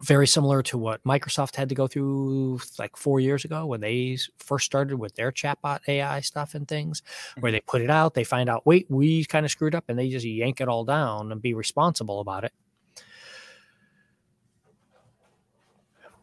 Very 0.02 0.28
similar 0.28 0.64
to 0.64 0.78
what 0.78 1.04
Microsoft 1.04 1.58
had 1.58 1.68
to 1.68 1.76
go 1.76 1.86
through 1.86 2.62
like 2.78 2.96
four 2.96 3.20
years 3.20 3.44
ago 3.44 3.66
when 3.66 3.82
they 3.82 4.18
first 4.38 4.66
started 4.66 4.98
with 4.98 5.14
their 5.16 5.30
chatbot 5.30 5.80
AI 5.90 6.22
stuff 6.22 6.56
and 6.56 6.66
things, 6.66 7.02
where 7.42 7.52
they 7.52 7.60
put 7.60 7.82
it 7.82 7.90
out, 7.90 8.14
they 8.14 8.24
find 8.24 8.50
out, 8.50 8.66
wait, 8.66 8.86
we 8.90 9.26
kind 9.26 9.46
of 9.46 9.52
screwed 9.52 9.76
up, 9.76 9.84
and 9.90 10.00
they 10.00 10.08
just 10.08 10.26
yank 10.26 10.62
it 10.62 10.70
all 10.70 10.86
down 10.86 11.34
and 11.34 11.42
be 11.42 11.54
responsible 11.54 12.22
about 12.22 12.46
it. 12.46 12.54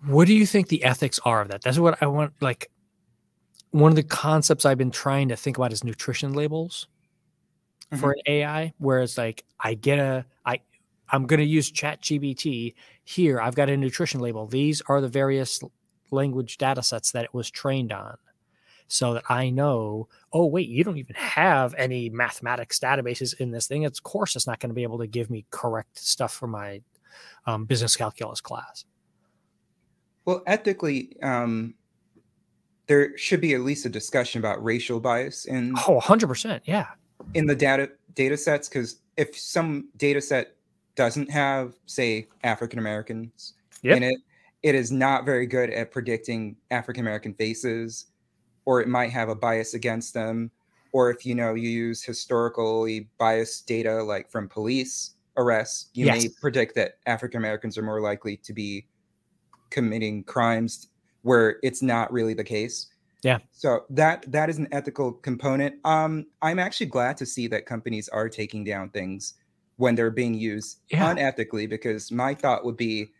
What 0.06 0.26
do 0.26 0.34
you 0.34 0.46
think 0.46 0.68
the 0.68 0.84
ethics 0.84 1.20
are 1.24 1.42
of 1.42 1.48
that? 1.48 1.62
That's 1.62 1.78
what 1.78 2.02
I 2.02 2.06
want. 2.06 2.32
Like, 2.40 2.70
one 3.72 3.92
of 3.92 3.96
the 3.96 4.02
concepts 4.04 4.64
I've 4.64 4.78
been 4.78 4.90
trying 4.90 5.28
to 5.28 5.36
think 5.36 5.58
about 5.58 5.72
is 5.72 5.84
nutrition 5.84 6.32
labels 6.32 6.86
mm-hmm. 7.92 8.00
for 8.00 8.12
an 8.12 8.20
AI, 8.26 8.72
where 8.78 9.02
it's 9.02 9.18
like 9.18 9.44
I 9.60 9.74
get 9.74 9.98
a 9.98 10.24
I'm 11.10 11.26
going 11.26 11.40
to 11.40 11.46
use 11.46 11.70
Chat 11.70 12.02
GPT 12.02 12.74
here. 13.04 13.40
I've 13.40 13.54
got 13.54 13.70
a 13.70 13.76
nutrition 13.76 14.20
label. 14.20 14.46
These 14.46 14.82
are 14.88 15.00
the 15.00 15.08
various 15.08 15.60
language 16.10 16.58
data 16.58 16.82
sets 16.82 17.12
that 17.12 17.24
it 17.24 17.34
was 17.34 17.50
trained 17.50 17.92
on 17.92 18.16
so 18.88 19.14
that 19.14 19.24
I 19.28 19.50
know, 19.50 20.08
oh, 20.32 20.46
wait, 20.46 20.68
you 20.68 20.84
don't 20.84 20.98
even 20.98 21.16
have 21.16 21.74
any 21.76 22.08
mathematics 22.08 22.78
databases 22.78 23.38
in 23.40 23.50
this 23.50 23.66
thing. 23.66 23.84
Of 23.84 24.02
course, 24.02 24.36
it's 24.36 24.46
not 24.46 24.60
going 24.60 24.70
to 24.70 24.74
be 24.74 24.84
able 24.84 24.98
to 24.98 25.06
give 25.06 25.30
me 25.30 25.44
correct 25.50 25.98
stuff 25.98 26.32
for 26.32 26.46
my 26.46 26.82
um, 27.46 27.64
business 27.64 27.96
calculus 27.96 28.40
class. 28.40 28.84
Well, 30.24 30.42
ethically, 30.46 31.16
um, 31.22 31.74
there 32.86 33.16
should 33.16 33.40
be 33.40 33.54
at 33.54 33.60
least 33.60 33.86
a 33.86 33.88
discussion 33.88 34.38
about 34.38 34.62
racial 34.62 35.00
bias 35.00 35.46
in 35.46 35.72
oh 35.76 36.00
100% 36.02 36.60
yeah 36.64 36.86
in 37.34 37.46
the 37.46 37.54
data 37.54 37.90
data 38.14 38.36
sets 38.36 38.68
because 38.68 39.00
if 39.16 39.36
some 39.36 39.88
data 39.96 40.20
set 40.20 40.55
doesn't 40.96 41.30
have 41.30 41.74
say 41.86 42.26
african 42.44 42.78
americans 42.78 43.54
yep. 43.82 43.96
in 43.96 44.02
it 44.02 44.18
it 44.62 44.74
is 44.74 44.90
not 44.90 45.24
very 45.24 45.46
good 45.46 45.70
at 45.70 45.90
predicting 45.90 46.56
african 46.70 47.04
american 47.04 47.32
faces 47.34 48.06
or 48.64 48.80
it 48.80 48.88
might 48.88 49.10
have 49.10 49.28
a 49.28 49.34
bias 49.34 49.74
against 49.74 50.12
them 50.12 50.50
or 50.92 51.10
if 51.10 51.24
you 51.24 51.34
know 51.34 51.54
you 51.54 51.68
use 51.68 52.02
historically 52.02 53.08
biased 53.18 53.66
data 53.66 54.02
like 54.02 54.30
from 54.30 54.48
police 54.48 55.12
arrests 55.36 55.90
you 55.92 56.06
yes. 56.06 56.22
may 56.22 56.28
predict 56.40 56.74
that 56.74 56.94
african 57.06 57.38
americans 57.38 57.76
are 57.76 57.82
more 57.82 58.00
likely 58.00 58.36
to 58.36 58.52
be 58.52 58.86
committing 59.70 60.24
crimes 60.24 60.88
where 61.22 61.58
it's 61.62 61.82
not 61.82 62.12
really 62.12 62.34
the 62.34 62.44
case. 62.44 62.86
Yeah. 63.22 63.38
So 63.52 63.84
that 63.90 64.30
that 64.30 64.48
is 64.48 64.58
an 64.58 64.68
ethical 64.70 65.12
component. 65.12 65.74
Um, 65.84 66.26
I'm 66.42 66.58
actually 66.58 66.86
glad 66.86 67.16
to 67.16 67.26
see 67.26 67.48
that 67.48 67.66
companies 67.66 68.08
are 68.10 68.28
taking 68.28 68.62
down 68.62 68.90
things 68.90 69.34
when 69.76 69.94
they're 69.94 70.10
being 70.10 70.34
used 70.34 70.80
yeah. 70.88 71.12
unethically 71.12 71.68
because 71.68 72.10
my 72.10 72.34
thought 72.34 72.64
would 72.64 72.76
be 72.76 73.12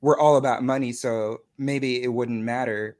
we're 0.00 0.18
all 0.18 0.36
about 0.36 0.62
money, 0.62 0.92
so 0.92 1.38
maybe 1.56 2.02
it 2.02 2.08
wouldn't 2.08 2.42
matter. 2.42 2.96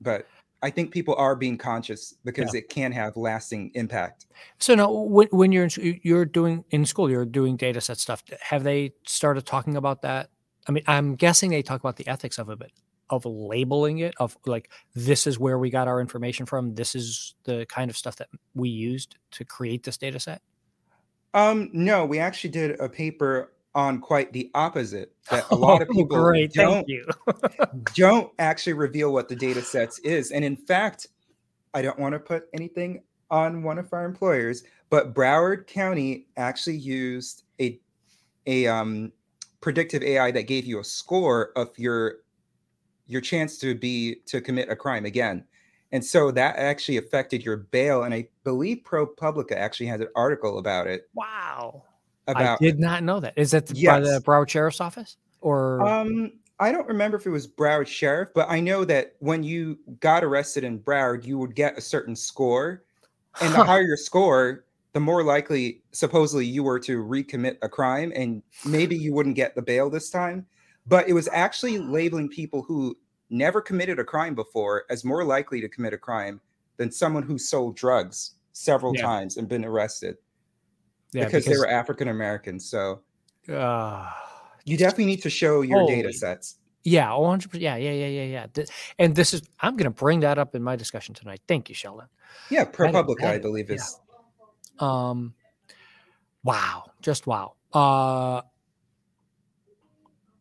But 0.00 0.26
I 0.62 0.68
think 0.68 0.92
people 0.92 1.14
are 1.14 1.34
being 1.34 1.56
conscious 1.56 2.14
because 2.24 2.52
yeah. 2.52 2.58
it 2.58 2.68
can 2.68 2.92
have 2.92 3.16
lasting 3.16 3.70
impact. 3.74 4.26
So 4.58 4.74
now, 4.74 4.92
when, 4.92 5.28
when 5.28 5.50
you're 5.50 5.64
in, 5.64 6.00
you're 6.02 6.26
doing 6.26 6.64
in 6.70 6.84
school, 6.84 7.10
you're 7.10 7.24
doing 7.24 7.56
data 7.56 7.80
set 7.80 7.98
stuff. 7.98 8.22
Have 8.40 8.64
they 8.64 8.92
started 9.06 9.46
talking 9.46 9.76
about 9.76 10.02
that 10.02 10.28
I 10.68 10.72
mean, 10.72 10.84
I'm 10.86 11.14
guessing 11.14 11.50
they 11.50 11.62
talk 11.62 11.80
about 11.80 11.96
the 11.96 12.06
ethics 12.06 12.38
of 12.38 12.48
it, 12.50 12.58
but 12.58 12.70
of 13.10 13.24
labeling 13.26 13.98
it, 13.98 14.14
of 14.18 14.36
like 14.46 14.70
this 14.94 15.26
is 15.26 15.38
where 15.38 15.58
we 15.58 15.70
got 15.70 15.88
our 15.88 16.00
information 16.00 16.46
from. 16.46 16.74
This 16.74 16.94
is 16.94 17.34
the 17.44 17.66
kind 17.68 17.90
of 17.90 17.96
stuff 17.96 18.16
that 18.16 18.28
we 18.54 18.68
used 18.68 19.16
to 19.32 19.44
create 19.44 19.82
this 19.82 19.96
data 19.96 20.20
set. 20.20 20.40
Um, 21.34 21.70
no, 21.72 22.04
we 22.04 22.18
actually 22.18 22.50
did 22.50 22.78
a 22.80 22.88
paper 22.88 23.52
on 23.74 24.00
quite 24.00 24.32
the 24.32 24.50
opposite. 24.54 25.12
That 25.30 25.50
a 25.50 25.54
lot 25.54 25.82
of 25.82 25.88
oh, 25.90 25.94
people 25.94 26.22
Great, 26.22 26.52
don't 26.52 26.86
don't 27.94 28.30
actually 28.38 28.74
reveal 28.74 29.12
what 29.12 29.28
the 29.28 29.36
data 29.36 29.62
sets 29.62 29.98
is. 30.00 30.30
And 30.30 30.44
in 30.44 30.56
fact, 30.56 31.06
I 31.74 31.82
don't 31.82 31.98
want 31.98 32.12
to 32.12 32.18
put 32.18 32.48
anything 32.52 33.02
on 33.30 33.62
one 33.62 33.78
of 33.78 33.92
our 33.92 34.04
employers, 34.04 34.62
but 34.90 35.14
Broward 35.14 35.66
County 35.66 36.26
actually 36.36 36.76
used 36.76 37.44
a 37.60 37.80
a 38.46 38.66
um 38.66 39.12
predictive 39.60 40.02
AI 40.02 40.30
that 40.32 40.42
gave 40.42 40.66
you 40.66 40.80
a 40.80 40.84
score 40.84 41.52
of 41.56 41.70
your 41.78 42.16
your 43.06 43.20
chance 43.20 43.58
to 43.58 43.74
be 43.74 44.16
to 44.26 44.40
commit 44.40 44.68
a 44.68 44.76
crime 44.76 45.06
again. 45.06 45.44
And 45.92 46.04
so 46.04 46.30
that 46.30 46.56
actually 46.56 46.96
affected 46.96 47.44
your 47.44 47.58
bail. 47.58 48.02
And 48.04 48.14
I 48.14 48.26
believe 48.44 48.82
ProPublica 48.84 49.52
actually 49.52 49.86
has 49.86 50.00
an 50.00 50.08
article 50.16 50.58
about 50.58 50.86
it. 50.86 51.08
Wow. 51.14 51.84
About 52.26 52.60
I 52.60 52.64
did 52.64 52.80
not 52.80 53.02
know 53.02 53.20
that. 53.20 53.34
Is 53.36 53.50
that 53.50 53.70
yes. 53.72 53.92
by 53.92 54.00
the 54.00 54.20
Broward 54.20 54.48
Sheriff's 54.48 54.80
Office? 54.80 55.16
Or 55.40 55.86
um 55.86 56.32
I 56.60 56.70
don't 56.70 56.86
remember 56.86 57.16
if 57.16 57.26
it 57.26 57.30
was 57.30 57.48
Broward 57.48 57.88
Sheriff, 57.88 58.28
but 58.34 58.48
I 58.48 58.60
know 58.60 58.84
that 58.84 59.16
when 59.18 59.42
you 59.42 59.78
got 60.00 60.22
arrested 60.22 60.62
in 60.64 60.78
Broward, 60.78 61.26
you 61.26 61.36
would 61.38 61.56
get 61.56 61.76
a 61.76 61.80
certain 61.80 62.14
score. 62.14 62.84
And 63.40 63.52
the 63.52 63.64
higher 63.64 63.82
your 63.82 63.96
score, 63.96 64.64
the 64.92 65.00
more 65.00 65.24
likely 65.24 65.82
supposedly 65.90 66.46
you 66.46 66.62
were 66.62 66.78
to 66.80 67.02
recommit 67.02 67.56
a 67.62 67.68
crime 67.68 68.12
and 68.14 68.42
maybe 68.64 68.96
you 68.96 69.12
wouldn't 69.12 69.34
get 69.34 69.54
the 69.54 69.62
bail 69.62 69.90
this 69.90 70.10
time 70.10 70.46
but 70.86 71.08
it 71.08 71.12
was 71.12 71.28
actually 71.32 71.78
labeling 71.78 72.28
people 72.28 72.62
who 72.62 72.96
never 73.32 73.60
committed 73.60 73.98
a 73.98 74.04
crime 74.04 74.34
before 74.34 74.84
as 74.90 75.04
more 75.04 75.24
likely 75.24 75.60
to 75.60 75.68
commit 75.68 75.92
a 75.92 75.98
crime 75.98 76.40
than 76.76 76.90
someone 76.90 77.22
who 77.22 77.38
sold 77.38 77.76
drugs 77.76 78.36
several 78.52 78.94
yeah. 78.94 79.02
times 79.02 79.36
and 79.36 79.48
been 79.48 79.64
arrested. 79.64 80.16
Yeah, 81.12 81.24
because, 81.24 81.44
because 81.44 81.58
they 81.58 81.58
were 81.58 81.68
african 81.68 82.08
americans 82.08 82.64
so 82.64 83.02
uh, 83.52 84.08
you 84.64 84.78
definitely 84.78 85.04
need 85.04 85.22
to 85.22 85.28
show 85.28 85.60
your 85.60 85.80
holy. 85.80 85.96
data 85.96 86.12
sets. 86.12 86.56
Yeah 86.84 87.12
100 87.12 87.60
yeah 87.60 87.76
yeah 87.76 87.90
yeah 87.90 88.06
yeah 88.06 88.46
yeah. 88.54 88.64
And 88.98 89.14
this 89.14 89.34
is 89.34 89.42
i'm 89.60 89.76
going 89.76 89.84
to 89.84 89.90
bring 89.90 90.20
that 90.20 90.38
up 90.38 90.54
in 90.54 90.62
my 90.62 90.74
discussion 90.74 91.14
tonight. 91.14 91.40
Thank 91.46 91.68
you 91.68 91.74
sheldon. 91.74 92.06
Yeah 92.48 92.64
propublica 92.64 93.24
i 93.24 93.38
believe 93.38 93.70
is 93.70 94.00
um, 94.78 95.34
wow, 96.42 96.90
just 97.00 97.26
wow. 97.26 97.54
Uh, 97.72 98.42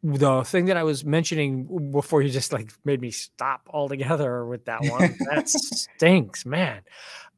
the 0.03 0.43
thing 0.43 0.65
that 0.65 0.77
I 0.77 0.84
was 0.84 1.05
mentioning 1.05 1.91
before 1.91 2.22
you 2.22 2.29
just 2.29 2.51
like 2.51 2.72
made 2.84 3.01
me 3.01 3.12
stop 3.12 3.70
altogether 3.72 4.46
with 4.46 4.65
that 4.65 4.81
one. 4.84 5.15
that 5.31 5.48
stinks, 5.48 6.46
man. 6.46 6.81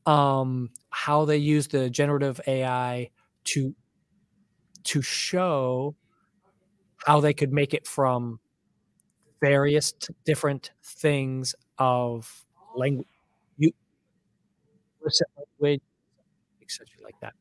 Um, 0.06 0.70
how 0.90 1.26
they 1.26 1.38
use 1.38 1.68
the 1.68 1.90
generative 1.90 2.40
AI 2.48 3.10
to 3.46 3.76
to 4.86 5.02
show 5.02 5.96
how 7.06 7.20
they 7.20 7.34
could 7.34 7.52
make 7.52 7.74
it 7.74 7.88
from 7.88 8.40
various 9.42 9.92
t- 9.92 10.14
different 10.26 10.72
things 10.84 11.56
of 11.78 12.46
language, 12.76 13.08
you 13.58 13.72
language, 15.60 15.82
etc., 16.62 16.88
like 17.04 17.20
that. 17.22 17.34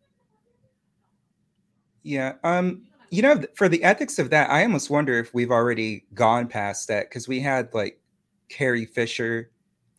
Yeah. 2.02 2.34
Um, 2.42 2.86
you 3.12 3.20
know, 3.20 3.42
for 3.54 3.68
the 3.68 3.84
ethics 3.84 4.18
of 4.18 4.30
that, 4.30 4.48
I 4.48 4.62
almost 4.62 4.88
wonder 4.88 5.18
if 5.18 5.34
we've 5.34 5.50
already 5.50 6.06
gone 6.14 6.48
past 6.48 6.88
that 6.88 7.10
because 7.10 7.28
we 7.28 7.40
had 7.40 7.68
like 7.74 8.00
Carrie 8.48 8.86
Fisher. 8.86 9.50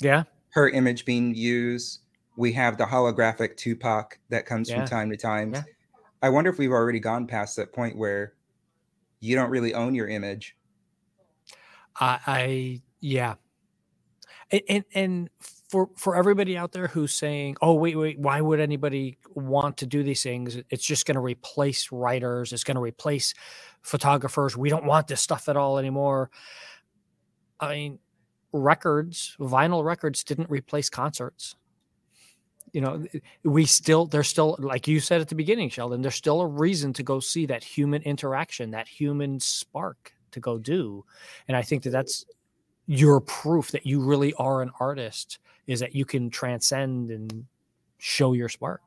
Yeah. 0.01 0.24
Her 0.50 0.67
image 0.67 1.05
being 1.05 1.36
used. 1.36 2.00
We 2.38 2.51
have 2.53 2.79
the 2.79 2.86
holographic 2.86 3.55
Tupac 3.55 4.17
that 4.29 4.48
comes 4.48 4.67
yeah. 4.67 4.77
from 4.77 4.88
time 4.88 5.12
to 5.12 5.17
time. 5.17 5.53
Yeah. 5.53 5.62
I 6.24 6.29
wonder 6.29 6.50
if 6.50 6.58
we've 6.58 6.72
already 6.72 7.00
gone 7.00 7.27
past 7.27 7.55
that 7.58 7.72
point 7.72 7.96
where 7.96 8.34
you 9.20 9.36
don't 9.36 9.51
really 9.51 9.75
own 9.75 9.93
your 9.93 10.08
image. 10.08 10.58
I, 12.00 12.20
I 12.25 12.82
yeah. 13.00 13.36
And, 14.50 14.62
and, 14.67 14.86
and 14.96 15.29
for 15.74 15.89
for 15.98 16.15
everybody 16.15 16.56
out 16.56 16.72
there 16.74 16.88
who's 16.88 17.13
saying, 17.13 17.58
"Oh, 17.63 17.74
wait, 17.74 17.98
wait, 17.98 18.20
why 18.20 18.42
would 18.42 18.62
anybody 18.62 19.18
want 19.34 19.77
to 19.77 19.88
do 19.88 20.03
these 20.03 20.22
things? 20.24 20.58
It's 20.70 20.86
just 20.86 21.08
going 21.08 21.15
to 21.15 21.22
replace 21.22 21.92
writers. 21.92 22.53
It's 22.53 22.63
going 22.63 22.75
to 22.75 22.82
replace 22.82 23.34
photographers. 23.82 24.56
We 24.56 24.70
don't 24.70 24.86
want 24.86 25.08
this 25.08 25.22
stuff 25.22 25.50
at 25.50 25.58
all 25.58 25.80
anymore." 25.80 26.30
I 27.60 27.74
mean, 27.74 28.00
records, 28.53 29.36
vinyl 29.39 29.84
records 29.84 30.24
didn't 30.24 30.51
replace 30.51 30.92
concerts. 30.92 31.56
You 32.74 32.82
know, 32.82 33.06
we 33.44 33.65
still 33.65 34.06
there's 34.06 34.30
still 34.30 34.58
like 34.60 34.88
you 34.88 35.00
said 35.00 35.22
at 35.22 35.30
the 35.30 35.36
beginning, 35.36 35.70
Sheldon, 35.72 36.03
there's 36.03 36.15
still 36.15 36.42
a 36.42 36.48
reason 36.48 36.94
to 36.94 37.03
go 37.03 37.20
see 37.20 37.48
that 37.48 37.63
human 37.63 38.03
interaction, 38.03 38.72
that 38.72 38.88
human 38.88 39.39
spark 39.39 40.13
to 40.34 40.39
go 40.39 40.60
do. 40.60 41.06
And 41.48 41.58
I 41.58 41.63
think 41.63 41.84
that 41.84 41.92
that's 41.92 42.25
your 42.88 43.22
proof 43.22 43.72
that 43.72 43.86
you 43.88 44.01
really 44.01 44.34
are 44.36 44.62
an 44.62 44.72
artist 44.80 45.39
is 45.67 45.79
that 45.79 45.96
you 45.96 46.05
can 46.05 46.29
transcend 46.29 47.10
and 47.10 47.46
show 47.98 48.34
your 48.34 48.50
spark. 48.50 48.82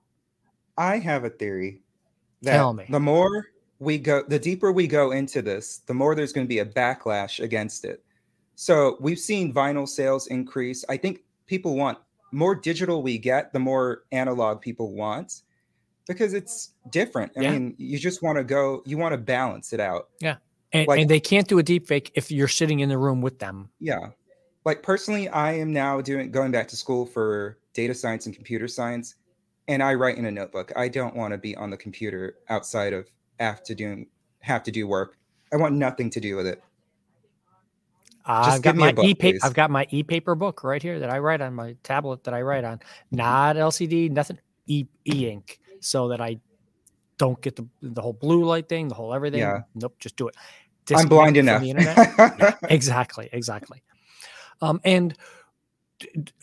I 0.76 0.98
have 0.98 1.24
a 1.24 1.30
theory 1.30 1.80
that 2.42 2.52
Tell 2.52 2.74
me. 2.74 2.84
the 2.88 3.00
more 3.00 3.46
we 3.78 3.98
go, 3.98 4.22
the 4.28 4.38
deeper 4.38 4.72
we 4.72 4.86
go 4.86 5.12
into 5.12 5.42
this, 5.42 5.78
the 5.86 5.94
more 5.94 6.14
there's 6.14 6.32
going 6.32 6.46
to 6.46 6.48
be 6.48 6.58
a 6.58 6.66
backlash 6.66 7.40
against 7.40 7.84
it. 7.84 8.02
So 8.54 8.96
we've 9.00 9.18
seen 9.18 9.52
vinyl 9.52 9.88
sales 9.88 10.26
increase. 10.28 10.84
I 10.88 10.96
think 10.96 11.24
people 11.46 11.76
want 11.76 11.98
more 12.32 12.54
digital 12.54 13.02
we 13.02 13.18
get, 13.18 13.52
the 13.52 13.58
more 13.58 14.04
analog 14.12 14.60
people 14.60 14.94
want 14.94 15.42
because 16.06 16.34
it's 16.34 16.72
different. 16.90 17.32
I 17.36 17.40
yeah. 17.40 17.52
mean, 17.52 17.74
you 17.78 17.98
just 17.98 18.22
want 18.22 18.38
to 18.38 18.44
go, 18.44 18.82
you 18.86 18.98
want 18.98 19.12
to 19.12 19.18
balance 19.18 19.72
it 19.72 19.80
out. 19.80 20.08
Yeah. 20.20 20.36
And, 20.72 20.86
like, 20.86 21.00
and 21.00 21.10
they 21.10 21.20
can't 21.20 21.48
do 21.48 21.58
a 21.58 21.62
deep 21.62 21.86
fake 21.86 22.12
if 22.14 22.30
you're 22.30 22.48
sitting 22.48 22.80
in 22.80 22.88
the 22.88 22.98
room 22.98 23.22
with 23.22 23.38
them. 23.38 23.70
Yeah 23.80 24.10
like 24.66 24.82
personally, 24.82 25.28
I 25.28 25.52
am 25.52 25.72
now 25.72 26.00
doing 26.00 26.30
going 26.32 26.50
back 26.50 26.66
to 26.68 26.76
school 26.76 27.06
for 27.06 27.56
data 27.72 27.94
science 27.94 28.26
and 28.26 28.34
computer 28.34 28.66
science, 28.66 29.14
and 29.68 29.80
I 29.80 29.94
write 29.94 30.18
in 30.18 30.26
a 30.26 30.30
notebook. 30.30 30.72
I 30.74 30.88
don't 30.88 31.14
want 31.14 31.32
to 31.32 31.38
be 31.38 31.56
on 31.56 31.70
the 31.70 31.76
computer 31.76 32.34
outside 32.48 32.92
of 32.92 33.08
have 33.38 33.62
to 33.62 33.76
do 33.76 34.04
have 34.40 34.64
to 34.64 34.72
do 34.72 34.88
work. 34.88 35.16
I 35.52 35.56
want 35.56 35.76
nothing 35.76 36.10
to 36.10 36.20
do 36.20 36.34
with 36.34 36.48
it. 36.48 36.60
I've 38.26 38.60
got 38.60 38.74
my 38.74 38.92
e 39.04 39.38
I've 39.40 39.54
got 39.54 39.70
my 39.70 39.86
e-paper 39.90 40.34
book 40.34 40.64
right 40.64 40.82
here 40.82 40.98
that 40.98 41.10
I 41.10 41.20
write 41.20 41.40
on 41.40 41.54
my 41.54 41.76
tablet 41.84 42.24
that 42.24 42.34
I 42.34 42.42
write 42.42 42.64
on, 42.64 42.80
not 43.12 43.54
LCD, 43.54 44.10
nothing 44.10 44.40
e 44.66 44.84
e-ink, 45.04 45.60
so 45.78 46.08
that 46.08 46.20
I 46.20 46.40
don't 47.18 47.40
get 47.40 47.54
the 47.54 47.68
the 47.82 48.02
whole 48.02 48.14
blue 48.14 48.44
light 48.44 48.68
thing, 48.68 48.88
the 48.88 48.96
whole 48.96 49.14
everything. 49.14 49.38
Yeah. 49.38 49.60
Nope, 49.76 49.94
just 50.00 50.16
do 50.16 50.26
it. 50.26 50.34
I'm 50.92 51.06
blind 51.06 51.36
enough. 51.36 51.62
yeah, 51.62 52.54
exactly, 52.68 53.28
exactly. 53.32 53.80
Um, 54.60 54.80
and 54.84 55.16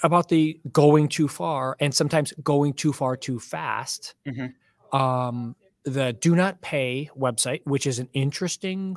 about 0.01 0.29
the 0.29 0.59
going 0.71 1.07
too 1.07 1.27
far 1.27 1.75
and 1.79 1.93
sometimes 1.93 2.33
going 2.43 2.73
too 2.73 2.93
far 2.93 3.15
too 3.15 3.39
fast. 3.39 4.15
Mm-hmm. 4.27 4.97
Um, 4.97 5.55
the 5.85 6.13
do 6.13 6.35
not 6.35 6.61
pay 6.61 7.09
website, 7.17 7.61
which 7.65 7.85
is 7.85 7.99
an 7.99 8.09
interesting 8.13 8.95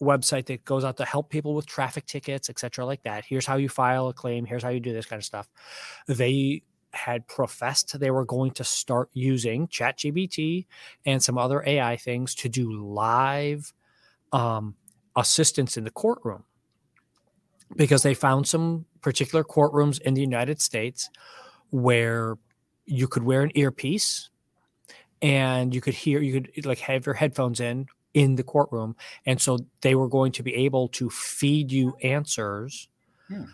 website 0.00 0.46
that 0.46 0.64
goes 0.64 0.84
out 0.84 0.96
to 0.98 1.04
help 1.04 1.30
people 1.30 1.54
with 1.54 1.66
traffic 1.66 2.06
tickets, 2.06 2.50
etc., 2.50 2.84
like 2.84 3.02
that. 3.04 3.24
Here's 3.24 3.46
how 3.46 3.56
you 3.56 3.68
file 3.68 4.08
a 4.08 4.12
claim. 4.12 4.44
Here's 4.44 4.62
how 4.62 4.68
you 4.70 4.80
do 4.80 4.92
this 4.92 5.06
kind 5.06 5.18
of 5.18 5.24
stuff. 5.24 5.48
They 6.06 6.62
had 6.92 7.26
professed 7.28 7.98
they 7.98 8.10
were 8.10 8.24
going 8.24 8.50
to 8.52 8.64
start 8.64 9.10
using 9.12 9.68
ChatGPT 9.68 10.66
and 11.04 11.22
some 11.22 11.38
other 11.38 11.62
AI 11.66 11.96
things 11.96 12.34
to 12.36 12.48
do 12.48 12.72
live 12.72 13.72
um, 14.32 14.74
assistance 15.14 15.76
in 15.76 15.84
the 15.84 15.90
courtroom 15.90 16.44
because 17.74 18.02
they 18.02 18.14
found 18.14 18.46
some 18.46 18.84
particular 19.00 19.42
courtrooms 19.42 20.00
in 20.00 20.14
the 20.14 20.20
United 20.20 20.60
States 20.60 21.10
where 21.70 22.36
you 22.84 23.08
could 23.08 23.24
wear 23.24 23.42
an 23.42 23.50
earpiece 23.54 24.30
and 25.22 25.74
you 25.74 25.80
could 25.80 25.94
hear 25.94 26.20
you 26.20 26.40
could 26.40 26.66
like 26.66 26.78
have 26.78 27.06
your 27.06 27.14
headphones 27.14 27.60
in 27.60 27.86
in 28.14 28.36
the 28.36 28.42
courtroom 28.42 28.94
and 29.24 29.40
so 29.40 29.58
they 29.80 29.94
were 29.94 30.08
going 30.08 30.32
to 30.32 30.42
be 30.42 30.54
able 30.54 30.88
to 30.88 31.10
feed 31.10 31.72
you 31.72 31.96
answers 32.02 32.88
hmm. 33.28 33.44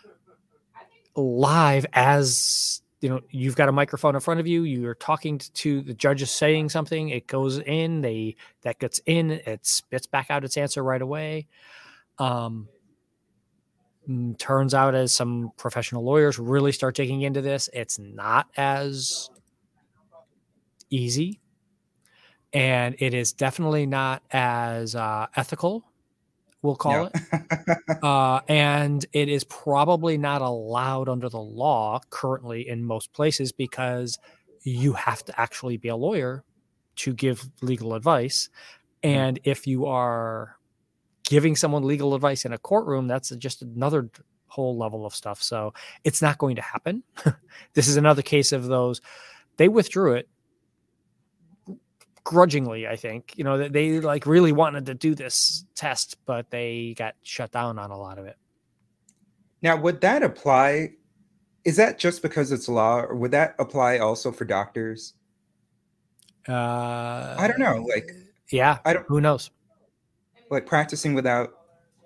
live 1.17 1.87
as 1.93 2.83
you 3.01 3.09
know 3.09 3.21
you've 3.31 3.57
got 3.57 3.69
a 3.69 3.73
microphone 3.73 4.15
in 4.15 4.21
front 4.21 4.41
of 4.41 4.47
you 4.47 4.63
you're 4.65 4.95
talking 4.95 5.39
to 5.55 5.83
the 5.83 5.95
judge 5.95 6.23
is 6.23 6.31
saying 6.31 6.69
something 6.69 7.09
it 7.09 7.27
goes 7.27 7.59
in 7.59 8.01
they 8.01 8.37
that 8.63 8.79
gets 8.79 9.01
in 9.07 9.31
it 9.31 9.65
spits 9.67 10.07
back 10.07 10.31
out 10.31 10.45
its 10.45 10.57
answer 10.57 10.83
right 10.83 11.03
away 11.03 11.47
um 12.19 12.69
turns 14.39 14.75
out 14.75 14.95
as 14.95 15.13
some 15.13 15.53
professional 15.57 16.05
lawyers 16.05 16.39
really 16.39 16.73
start 16.73 16.97
digging 16.97 17.23
into 17.23 17.41
this 17.41 17.69
it's 17.73 17.99
not 17.99 18.49
as 18.57 19.31
easy. 20.91 21.41
And 22.53 22.97
it 22.99 23.15
is 23.15 23.33
definitely 23.33 23.87
not 23.87 24.23
as 24.31 24.95
uh, 24.95 25.27
ethical 25.37 25.85
we'll 26.63 26.77
call 26.77 27.07
it. 27.07 27.13
Uh, 28.03 28.41
and 28.49 29.07
it 29.13 29.29
is 29.29 29.45
probably 29.45 30.19
not 30.19 30.43
allowed 30.43 31.09
under 31.09 31.29
the 31.29 31.41
law 31.41 32.01
currently 32.11 32.69
in 32.69 32.85
most 32.85 33.13
places 33.13 33.53
because 33.53 34.19
you 34.63 34.93
have 34.93 35.25
to 35.25 35.41
actually 35.41 35.77
be 35.77 35.89
a 35.89 35.95
lawyer 35.95 36.43
to 36.97 37.13
give 37.15 37.49
legal 37.61 37.95
advice. 37.95 38.49
And 39.05 39.39
if 39.45 39.69
you 39.69 39.87
are 39.87 40.57
giving 41.33 41.57
someone 41.57 41.83
legal 41.83 42.15
advice 42.15 42.45
in 42.45 42.53
a 42.53 42.59
courtroom, 42.59 43.09
that's 43.09 43.31
just 43.31 43.63
another 43.63 44.11
whole 44.49 44.77
level 44.77 45.07
of 45.07 45.15
stuff. 45.15 45.43
So 45.43 45.73
it's 46.05 46.21
not 46.21 46.37
going 46.37 46.57
to 46.57 46.63
happen. 46.63 47.03
this 47.73 47.89
is 47.89 47.97
another 47.97 48.21
case 48.21 48.53
of 48.53 48.67
those. 48.67 49.01
They 49.57 49.69
withdrew 49.69 50.13
it 50.13 50.29
grudgingly, 52.23 52.87
I 52.87 52.97
think. 52.97 53.33
You 53.35 53.45
know, 53.45 53.57
they, 53.57 53.69
they 53.69 54.01
like 54.01 54.27
really 54.27 54.53
wanted 54.53 54.85
to 54.85 54.95
do 54.95 55.15
this 55.15 55.65
test, 55.75 56.19
but 56.27 56.51
they 56.51 56.93
got 56.99 57.15
shut 57.23 57.51
down 57.51 57.79
on 57.79 57.91
a 57.91 57.97
lot 57.97 58.19
of 58.19 58.27
it. 58.27 58.37
Now, 59.63 59.79
would 59.79 60.03
that 60.03 60.23
apply? 60.23 60.91
Is 61.65 61.77
that 61.79 61.99
just 61.99 62.21
because 62.21 62.53
it's 62.53 62.69
law, 62.69 63.01
or 63.01 63.15
would 63.15 63.31
that 63.31 63.55
apply 63.59 64.01
also 64.01 64.33
for 64.33 64.45
doctors? 64.45 65.15
Uh, 66.47 67.37
I 67.39 67.47
don't 67.49 67.59
know. 67.59 67.87
Like, 67.89 68.11
yeah, 68.51 68.81
I 68.85 68.93
don't. 68.93 69.07
Who 69.09 69.23
knows? 69.23 69.51
Like 70.53 70.67
practicing 70.67 71.15
without 71.15 71.51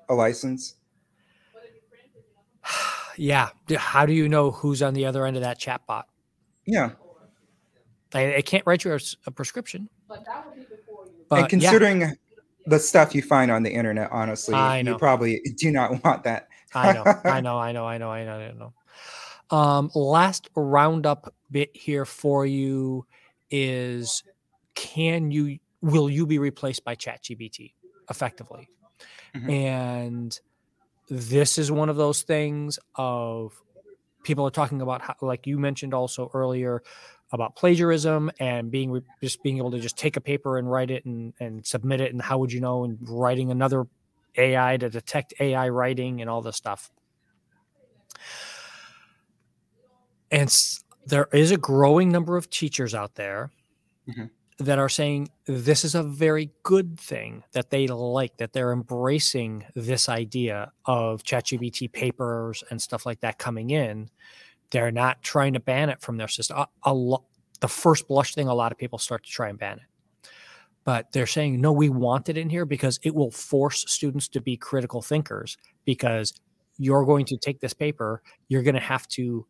a 0.08 0.14
license? 0.14 0.76
yeah. 3.16 3.50
How 3.76 4.06
do 4.06 4.12
you 4.12 4.28
know 4.28 4.52
who's 4.52 4.82
on 4.82 4.94
the 4.94 5.04
other 5.04 5.26
end 5.26 5.36
of 5.36 5.42
that 5.42 5.58
chat 5.58 5.86
bot? 5.86 6.06
Yeah. 6.64 6.90
I, 8.14 8.36
I 8.36 8.40
can't 8.40 8.64
write 8.66 8.84
you 8.84 8.94
a, 8.94 9.00
a 9.26 9.30
prescription. 9.30 9.88
But 10.08 11.40
and 11.40 11.48
considering 11.48 12.00
yeah. 12.02 12.12
the 12.66 12.78
stuff 12.78 13.14
you 13.14 13.20
find 13.20 13.50
on 13.50 13.64
the 13.64 13.70
internet, 13.70 14.08
honestly, 14.12 14.54
you 14.82 14.96
probably 14.96 15.40
do 15.56 15.72
not 15.72 16.04
want 16.04 16.22
that. 16.22 16.48
I 16.72 16.92
know, 16.92 17.04
I 17.24 17.40
know, 17.40 17.58
I 17.58 17.72
know, 17.72 17.84
I 17.86 17.98
know, 17.98 18.10
I 18.10 18.24
know, 18.24 18.38
I 18.38 18.52
know. 18.52 18.72
Um, 19.56 19.90
last 19.94 20.50
roundup 20.54 21.34
bit 21.50 21.70
here 21.74 22.04
for 22.04 22.46
you 22.46 23.06
is 23.50 24.22
can 24.74 25.30
you 25.30 25.58
will 25.80 26.10
you 26.10 26.26
be 26.26 26.38
replaced 26.38 26.84
by 26.84 26.94
ChatGPT? 26.94 27.72
Effectively. 28.10 28.68
Mm-hmm. 29.34 29.50
And 29.50 30.40
this 31.08 31.58
is 31.58 31.70
one 31.70 31.88
of 31.88 31.96
those 31.96 32.22
things 32.22 32.78
of 32.94 33.52
people 34.22 34.46
are 34.46 34.50
talking 34.50 34.82
about 34.82 35.02
how, 35.02 35.14
like 35.20 35.46
you 35.46 35.58
mentioned 35.58 35.94
also 35.94 36.30
earlier 36.34 36.82
about 37.32 37.56
plagiarism 37.56 38.30
and 38.38 38.70
being 38.70 39.02
just 39.22 39.42
being 39.42 39.58
able 39.58 39.70
to 39.70 39.80
just 39.80 39.96
take 39.96 40.16
a 40.16 40.20
paper 40.20 40.58
and 40.58 40.70
write 40.70 40.90
it 40.90 41.04
and, 41.04 41.32
and 41.40 41.66
submit 41.66 42.00
it 42.00 42.12
and 42.12 42.22
how 42.22 42.38
would 42.38 42.52
you 42.52 42.60
know 42.60 42.84
and 42.84 42.98
writing 43.08 43.50
another 43.50 43.86
AI 44.36 44.76
to 44.76 44.88
detect 44.88 45.34
AI 45.40 45.68
writing 45.68 46.20
and 46.20 46.30
all 46.30 46.42
this 46.42 46.56
stuff. 46.56 46.90
And 50.30 50.54
there 51.06 51.28
is 51.32 51.52
a 51.52 51.56
growing 51.56 52.10
number 52.10 52.36
of 52.36 52.50
teachers 52.50 52.94
out 52.94 53.14
there 53.14 53.50
mm-hmm 54.08 54.26
that 54.58 54.78
are 54.78 54.88
saying 54.88 55.28
this 55.46 55.84
is 55.84 55.94
a 55.94 56.02
very 56.02 56.50
good 56.62 56.98
thing 56.98 57.44
that 57.52 57.70
they 57.70 57.86
like 57.86 58.36
that 58.38 58.52
they're 58.52 58.72
embracing 58.72 59.64
this 59.74 60.08
idea 60.08 60.72
of 60.86 61.22
ChatGPT 61.22 61.92
papers 61.92 62.64
and 62.70 62.80
stuff 62.80 63.04
like 63.04 63.20
that 63.20 63.38
coming 63.38 63.70
in. 63.70 64.08
They're 64.70 64.90
not 64.90 65.22
trying 65.22 65.52
to 65.52 65.60
ban 65.60 65.90
it 65.90 66.00
from 66.00 66.16
their 66.16 66.28
system. 66.28 66.58
A, 66.58 66.68
a 66.84 66.94
lo- 66.94 67.24
the 67.60 67.68
first 67.68 68.08
blush 68.08 68.34
thing, 68.34 68.48
a 68.48 68.54
lot 68.54 68.72
of 68.72 68.78
people 68.78 68.98
start 68.98 69.24
to 69.24 69.30
try 69.30 69.48
and 69.50 69.58
ban 69.58 69.78
it, 69.78 70.28
but 70.84 71.12
they're 71.12 71.26
saying 71.26 71.60
no, 71.60 71.72
we 71.72 71.90
want 71.90 72.28
it 72.30 72.38
in 72.38 72.48
here 72.48 72.64
because 72.64 72.98
it 73.02 73.14
will 73.14 73.30
force 73.30 73.84
students 73.88 74.28
to 74.28 74.40
be 74.40 74.56
critical 74.56 75.02
thinkers. 75.02 75.58
Because 75.84 76.32
you're 76.78 77.04
going 77.04 77.26
to 77.26 77.36
take 77.36 77.60
this 77.60 77.74
paper, 77.74 78.22
you're 78.48 78.62
going 78.62 78.74
to 78.74 78.80
have 78.80 79.06
to 79.08 79.46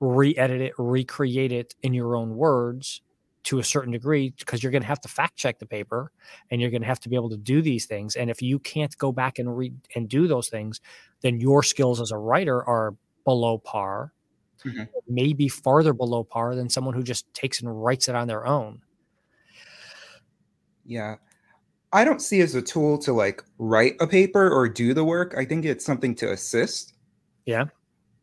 re-edit 0.00 0.60
it, 0.60 0.72
recreate 0.78 1.52
it 1.52 1.74
in 1.82 1.92
your 1.92 2.16
own 2.16 2.36
words 2.36 3.02
to 3.48 3.58
a 3.58 3.64
certain 3.64 3.92
degree 3.92 4.34
because 4.38 4.62
you're 4.62 4.70
going 4.72 4.82
to 4.82 4.88
have 4.88 5.00
to 5.00 5.08
fact 5.08 5.34
check 5.34 5.58
the 5.58 5.66
paper 5.66 6.12
and 6.50 6.60
you're 6.60 6.70
going 6.70 6.82
to 6.82 6.86
have 6.86 7.00
to 7.00 7.08
be 7.08 7.16
able 7.16 7.30
to 7.30 7.36
do 7.38 7.62
these 7.62 7.86
things 7.86 8.14
and 8.14 8.28
if 8.28 8.42
you 8.42 8.58
can't 8.58 8.96
go 8.98 9.10
back 9.10 9.38
and 9.38 9.56
read 9.56 9.74
and 9.94 10.06
do 10.08 10.28
those 10.28 10.48
things 10.48 10.82
then 11.22 11.40
your 11.40 11.62
skills 11.62 11.98
as 11.98 12.10
a 12.10 12.18
writer 12.18 12.62
are 12.68 12.94
below 13.24 13.56
par 13.56 14.12
mm-hmm. 14.64 14.82
maybe 15.08 15.48
farther 15.48 15.92
below 15.92 16.24
par 16.24 16.54
than 16.54 16.68
someone 16.68 16.94
who 16.94 17.02
just 17.02 17.32
takes 17.34 17.60
and 17.60 17.82
writes 17.82 18.08
it 18.08 18.14
on 18.14 18.28
their 18.28 18.46
own. 18.46 18.80
Yeah. 20.84 21.16
I 21.92 22.04
don't 22.04 22.20
see 22.20 22.40
as 22.40 22.54
a 22.54 22.62
tool 22.62 22.98
to 22.98 23.12
like 23.12 23.42
write 23.58 23.96
a 24.00 24.06
paper 24.06 24.50
or 24.50 24.68
do 24.68 24.92
the 24.92 25.04
work. 25.04 25.34
I 25.38 25.44
think 25.44 25.64
it's 25.64 25.84
something 25.84 26.14
to 26.16 26.32
assist. 26.32 26.94
Yeah 27.46 27.66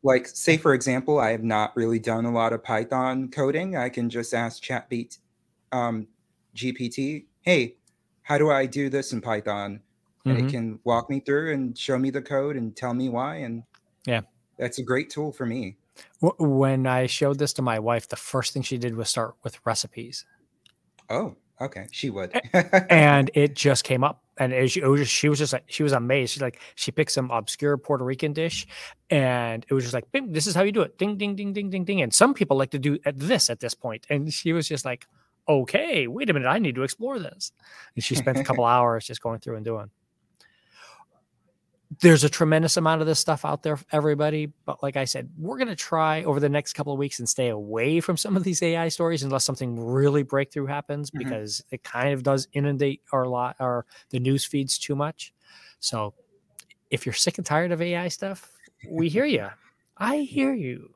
like 0.06 0.28
say 0.28 0.56
for 0.56 0.74
example 0.74 1.20
i 1.20 1.32
have 1.32 1.44
not 1.44 1.76
really 1.76 2.00
done 2.00 2.26
a 2.26 2.32
lot 2.32 2.54
of 2.54 2.64
python 2.64 3.28
coding. 3.30 3.76
I 3.76 3.90
can 3.90 4.10
just 4.10 4.34
ask 4.34 4.64
chatbeat 4.64 5.18
um, 5.72 6.08
gpt 6.56 7.26
hey 7.42 7.76
how 8.22 8.38
do 8.38 8.50
i 8.52 8.66
do 8.66 8.88
this 8.88 9.12
in 9.12 9.20
python? 9.20 9.82
And 10.24 10.38
mm-hmm. 10.38 10.48
it 10.48 10.52
can 10.52 10.80
walk 10.86 11.10
me 11.10 11.20
through 11.20 11.54
and 11.54 11.78
show 11.78 12.00
me 12.00 12.10
the 12.10 12.22
code 12.22 12.56
and 12.56 12.76
tell 12.76 12.94
me 12.94 13.10
why 13.10 13.38
and 13.38 13.64
yeah. 14.06 14.22
that's 14.58 14.80
a 14.80 14.84
great 14.84 15.10
tool 15.10 15.32
for 15.32 15.46
me. 15.46 15.76
When 16.22 16.88
i 16.88 17.08
showed 17.08 17.40
this 17.40 17.54
to 17.54 17.62
my 17.62 17.80
wife 17.80 18.08
the 18.08 18.16
first 18.16 18.54
thing 18.54 18.62
she 18.62 18.78
did 18.78 18.96
was 18.96 19.10
start 19.10 19.36
with 19.44 19.60
recipes. 19.66 20.26
Oh 21.10 21.36
okay. 21.60 21.88
She 21.92 22.10
would. 22.10 22.40
And 22.90 23.32
it 23.34 23.56
just 23.56 23.84
came 23.84 24.04
up 24.04 24.25
and 24.38 24.70
she, 24.70 24.82
was 24.82 25.02
just, 25.02 25.12
she 25.12 25.30
was 25.30 25.40
just 25.40 25.54
like 25.54 25.64
she 25.68 25.84
was 25.84 25.94
amazed. 25.94 26.34
She's 26.34 26.42
like 26.42 26.60
she 26.76 26.92
picked 26.92 27.12
some 27.12 27.32
obscure 27.32 27.78
Puerto 27.78 28.04
Rican 28.04 28.34
dish, 28.34 28.68
and 29.10 29.66
it 29.70 29.74
was 29.74 29.84
just 29.84 29.94
like, 29.94 30.06
"This 30.12 30.48
is 30.48 30.56
how 30.56 30.64
you 30.64 30.72
do 30.72 30.82
it." 30.82 30.98
Ding, 30.98 31.18
ding, 31.18 31.36
ding, 31.36 31.54
ding, 31.54 31.70
ding, 31.70 31.86
ding. 31.86 32.02
And 32.02 32.14
some 32.14 32.34
people 32.34 32.58
like 32.58 32.72
to 32.72 32.80
do 32.80 33.00
at 33.06 33.18
this 33.18 33.50
at 33.50 33.60
this 33.60 33.74
point, 33.74 34.06
and 34.10 34.34
she 34.34 34.52
was 34.54 34.68
just 34.68 34.84
like, 34.84 35.06
"Okay, 35.48 36.08
wait 36.08 36.30
a 36.30 36.34
minute, 36.34 36.48
I 36.48 36.60
need 36.60 36.76
to 36.76 36.84
explore 36.84 37.20
this." 37.20 37.52
And 37.96 38.04
she 38.04 38.16
spent 38.16 38.38
a 38.38 38.44
couple 38.44 38.66
hours 38.76 39.06
just 39.06 39.22
going 39.22 39.40
through 39.40 39.56
and 39.56 39.66
doing 39.66 39.90
there's 42.02 42.24
a 42.24 42.30
tremendous 42.30 42.78
amount 42.78 43.02
of 43.02 43.08
this 43.08 43.20
stuff 43.20 43.46
out 43.46 43.64
there 43.64 43.78
for 43.78 43.86
everybody 43.92 44.52
but 44.66 44.82
like 44.82 44.98
i 44.98 45.06
said 45.06 45.30
we're 45.38 45.58
going 45.58 45.68
to 45.68 45.76
try 45.76 46.24
over 46.24 46.40
the 46.40 46.50
next 46.50 46.74
couple 46.74 46.92
of 46.92 47.00
weeks 47.00 47.20
and 47.20 47.30
stay 47.30 47.50
away 47.50 48.00
from 48.00 48.18
some 48.18 48.36
of 48.36 48.44
these 48.44 48.62
ai 48.64 48.88
stories 48.88 49.24
unless 49.24 49.46
something 49.46 49.80
really 49.80 50.24
breakthrough 50.24 50.66
happens 50.66 51.10
mm-hmm. 51.12 51.20
because 51.20 51.64
it 51.72 51.84
kind 51.84 52.14
of 52.14 52.24
does 52.24 52.48
inundate 52.54 53.02
our 53.12 53.26
lot 53.26 53.56
or 53.60 53.86
the 54.10 54.20
news 54.20 54.46
feeds 54.46 54.78
too 54.78 54.96
much 54.96 55.34
so 55.80 56.14
if 56.90 57.06
you're 57.06 57.14
sick 57.14 57.38
and 57.38 57.46
tired 57.46 57.72
of 57.72 57.82
AI 57.82 58.08
stuff, 58.08 58.52
we 58.90 59.10
hear 59.16 59.26
you. 59.26 59.48
I 59.98 60.18
hear 60.18 60.54
you. 60.54 60.92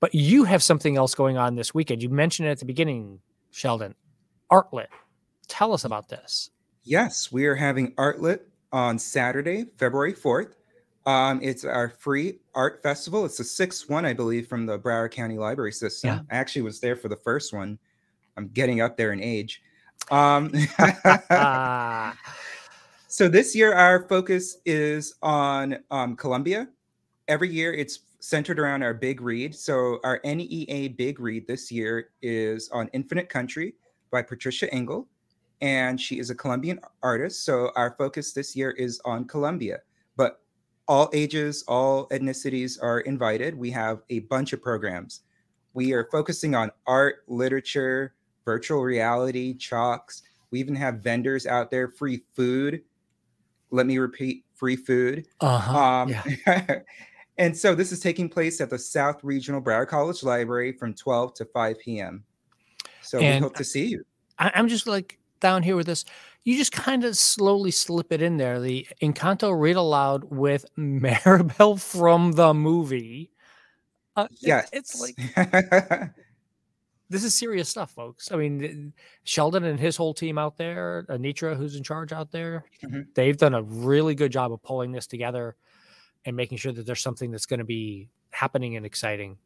But 0.00 0.14
you 0.14 0.44
have 0.44 0.62
something 0.62 0.96
else 0.96 1.14
going 1.14 1.38
on 1.38 1.54
this 1.54 1.72
weekend. 1.72 2.02
You 2.02 2.10
mentioned 2.10 2.48
it 2.48 2.52
at 2.52 2.58
the 2.58 2.66
beginning, 2.66 3.20
Sheldon. 3.50 3.94
Artlit. 4.50 4.88
Tell 5.48 5.72
us 5.72 5.84
about 5.84 6.08
this. 6.08 6.50
Yes, 6.82 7.32
we 7.32 7.46
are 7.46 7.54
having 7.54 7.92
Artlit 7.92 8.40
on 8.74 8.98
Saturday, 8.98 9.66
February 9.78 10.12
4th. 10.12 10.54
Um, 11.06 11.38
it's 11.42 11.64
our 11.64 11.90
free 11.90 12.40
art 12.56 12.82
festival. 12.82 13.24
It's 13.24 13.38
the 13.38 13.44
sixth 13.44 13.88
one, 13.88 14.04
I 14.04 14.12
believe, 14.12 14.48
from 14.48 14.66
the 14.66 14.76
Broward 14.76 15.12
County 15.12 15.38
Library 15.38 15.72
System. 15.72 16.08
Yeah. 16.08 16.20
I 16.30 16.36
actually 16.40 16.62
was 16.62 16.80
there 16.80 16.96
for 16.96 17.08
the 17.08 17.16
first 17.16 17.52
one. 17.52 17.78
I'm 18.36 18.48
getting 18.48 18.80
up 18.80 18.96
there 18.96 19.12
in 19.12 19.22
age. 19.22 19.62
Um, 20.10 20.52
so 23.08 23.28
this 23.28 23.54
year, 23.54 23.74
our 23.74 24.08
focus 24.08 24.58
is 24.66 25.14
on 25.22 25.78
um, 25.92 26.16
Colombia. 26.16 26.68
Every 27.28 27.50
year, 27.50 27.72
it's 27.72 28.00
centered 28.18 28.58
around 28.58 28.82
our 28.82 28.94
big 28.94 29.20
read. 29.20 29.54
So 29.54 30.00
our 30.02 30.20
NEA 30.24 30.88
big 30.96 31.20
read 31.20 31.46
this 31.46 31.70
year 31.70 32.08
is 32.22 32.70
on 32.70 32.88
Infinite 32.92 33.28
Country 33.28 33.74
by 34.10 34.22
Patricia 34.22 34.72
Engel, 34.74 35.06
and 35.60 36.00
she 36.00 36.18
is 36.18 36.30
a 36.30 36.34
Colombian 36.34 36.80
artist. 37.02 37.44
So 37.44 37.70
our 37.76 37.94
focus 37.96 38.32
this 38.32 38.54
year 38.56 38.70
is 38.72 39.00
on 39.04 39.24
Colombia, 39.26 39.78
but 40.16 40.40
all 40.88 41.08
ages, 41.12 41.64
all 41.66 42.08
ethnicities 42.08 42.78
are 42.82 43.00
invited. 43.00 43.56
We 43.56 43.70
have 43.70 44.02
a 44.10 44.20
bunch 44.20 44.52
of 44.52 44.60
programs. 44.62 45.20
We 45.72 45.92
are 45.92 46.08
focusing 46.12 46.54
on 46.54 46.70
art, 46.86 47.24
literature, 47.26 48.14
virtual 48.44 48.82
reality, 48.82 49.54
chalks. 49.54 50.22
We 50.50 50.60
even 50.60 50.74
have 50.76 50.96
vendors 51.00 51.46
out 51.46 51.70
there, 51.70 51.88
free 51.88 52.22
food. 52.34 52.82
Let 53.70 53.86
me 53.86 53.98
repeat 53.98 54.44
free 54.54 54.76
food. 54.76 55.26
uh-huh. 55.40 55.78
Um, 55.78 56.08
yeah. 56.46 56.80
and 57.38 57.56
so 57.56 57.74
this 57.74 57.90
is 57.90 58.00
taking 58.00 58.28
place 58.28 58.60
at 58.60 58.70
the 58.70 58.78
South 58.78 59.24
Regional 59.24 59.60
Broward 59.60 59.88
College 59.88 60.22
Library 60.22 60.72
from 60.72 60.94
12 60.94 61.34
to 61.34 61.44
5 61.46 61.78
p.m. 61.80 62.24
So 63.02 63.18
And- 63.18 63.42
we 63.42 63.46
hope 63.48 63.56
to 63.56 63.64
see 63.64 63.86
you. 63.86 64.04
I, 64.38 64.50
I'm 64.54 64.68
just 64.68 64.86
like 64.86 65.18
down 65.44 65.62
here 65.62 65.76
with 65.76 65.86
this. 65.86 66.04
You 66.44 66.56
just 66.56 66.72
kind 66.72 67.04
of 67.04 67.16
slowly 67.16 67.70
slip 67.70 68.10
it 68.12 68.20
in 68.22 68.38
there. 68.38 68.58
The 68.60 68.86
Encanto 69.02 69.58
read 69.58 69.76
aloud 69.76 70.24
with 70.24 70.64
Mirabel 70.76 71.76
from 71.76 72.32
the 72.32 72.52
movie. 72.54 73.30
Uh, 74.16 74.26
it- 74.42 74.68
it's 74.72 75.00
like 75.00 75.16
this 77.10 77.24
is 77.24 77.34
serious 77.34 77.68
stuff, 77.68 77.90
folks. 77.90 78.32
I 78.32 78.36
mean, 78.36 78.92
Sheldon 79.24 79.64
and 79.64 79.78
his 79.78 79.96
whole 79.96 80.14
team 80.14 80.38
out 80.38 80.56
there, 80.56 81.04
Anitra, 81.10 81.56
who's 81.56 81.76
in 81.76 81.82
charge 81.82 82.12
out 82.12 82.30
there, 82.32 82.64
Mhm. 82.82 83.06
they've 83.14 83.36
done 83.36 83.54
a 83.54 83.62
really 83.62 84.14
good 84.14 84.32
job 84.32 84.52
of 84.52 84.62
pulling 84.62 84.92
this 84.92 85.06
together 85.06 85.56
and 86.24 86.34
making 86.36 86.56
sure 86.58 86.72
that 86.72 86.86
there's 86.86 87.02
something 87.02 87.30
that's 87.30 87.46
going 87.46 87.58
to 87.58 87.64
be 87.64 88.08
happening 88.30 88.76
and 88.76 88.86
exciting 88.86 89.36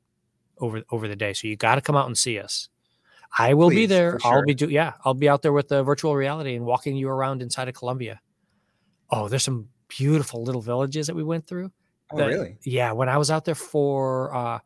over 0.59 0.83
over 0.91 1.09
the 1.09 1.17
day. 1.17 1.33
So 1.33 1.49
you 1.49 1.57
got 1.57 1.75
to 1.75 1.81
come 1.81 1.97
out 1.97 2.07
and 2.07 2.17
see 2.17 2.39
us. 2.39 2.69
I 3.37 3.55
will 3.55 3.71
be 3.71 3.87
there. 3.87 4.19
for 4.19 4.27
I'll 4.27 4.45
be 4.45 4.55
do 4.55 4.69
yeah, 4.69 4.95
I'll 5.05 5.15
be 5.15 5.29
out 5.29 5.43
there 5.43 5.53
with 5.53 5.69
the 5.69 5.83
virtual 5.83 6.17
reality 6.17 6.55
and 6.57 6.65
walking 6.65 6.97
you 6.97 7.09
around 7.09 7.43
inside 7.43 7.69
of 7.69 7.75
Colombia. 7.75 8.21
Oh, 9.11 9.29
there's 9.29 9.45
some 9.45 9.69
beautiful 9.89 10.43
little 10.43 10.61
villages 10.61 11.07
that 11.07 11.17
we 11.17 11.23
went 11.23 11.47
through. 11.47 11.71
oh, 12.13 12.17
that- 12.17 12.27
really? 12.27 12.57
Yeah, 12.63 12.93
when 12.93 13.09
I 13.09 13.17
was 13.19 13.31
out 13.31 13.45
there 13.45 13.55
for 13.55 14.35
uh, 14.35 14.59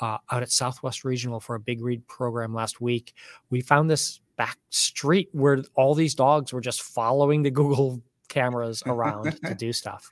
uh, 0.00 0.18
out 0.30 0.42
at 0.42 0.50
Southwest 0.50 1.04
Regional 1.04 1.40
for 1.40 1.54
a 1.54 1.60
big 1.60 1.82
read 1.82 2.06
program 2.08 2.54
last 2.54 2.80
week, 2.80 3.14
we 3.50 3.60
found 3.60 3.90
this 3.90 4.20
back 4.36 4.58
street 4.70 5.28
where 5.32 5.62
all 5.74 5.94
these 5.94 6.14
dogs 6.14 6.52
were 6.52 6.60
just 6.60 6.82
following 6.82 7.42
the 7.42 7.50
Google 7.60 8.00
cameras 8.28 8.82
around 8.86 9.38
to 9.44 9.54
do 9.58 9.72
stuff. 9.72 10.08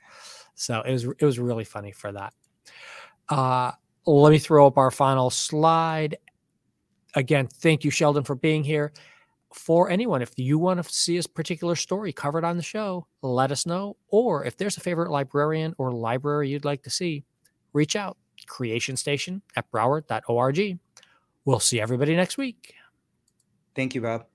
So 0.55 0.81
it 0.81 0.91
was 0.91 1.05
it 1.05 1.23
was 1.23 1.39
really 1.39 1.63
funny 1.63 1.91
for 1.91 2.11
that. 2.11 2.33
Uh, 3.29 3.71
let 4.05 4.31
me 4.31 4.39
throw 4.39 4.67
up 4.67 4.77
our 4.77 4.91
final 4.91 5.29
slide. 5.29 6.17
Again, 7.15 7.47
thank 7.47 7.83
you, 7.83 7.91
Sheldon, 7.91 8.23
for 8.23 8.35
being 8.35 8.63
here. 8.63 8.93
For 9.53 9.89
anyone, 9.89 10.21
if 10.21 10.37
you 10.37 10.59
want 10.59 10.83
to 10.83 10.93
see 10.93 11.17
a 11.17 11.23
particular 11.23 11.75
story 11.75 12.13
covered 12.13 12.43
on 12.43 12.55
the 12.57 12.63
show, 12.63 13.07
let 13.23 13.51
us 13.51 13.65
know. 13.65 13.97
Or 14.09 14.45
if 14.45 14.57
there's 14.57 14.77
a 14.77 14.81
favorite 14.81 15.09
librarian 15.09 15.73
or 15.79 15.91
library 15.91 16.49
you'd 16.49 16.65
like 16.65 16.83
to 16.83 16.89
see, 16.89 17.23
reach 17.73 17.95
out. 17.95 18.17
Creation 18.47 18.95
Station 18.95 19.41
at 19.55 19.69
broward.org. 19.71 20.79
We'll 21.45 21.59
see 21.59 21.81
everybody 21.81 22.15
next 22.15 22.37
week. 22.37 22.75
Thank 23.75 23.95
you, 23.95 24.01
Bob. 24.01 24.25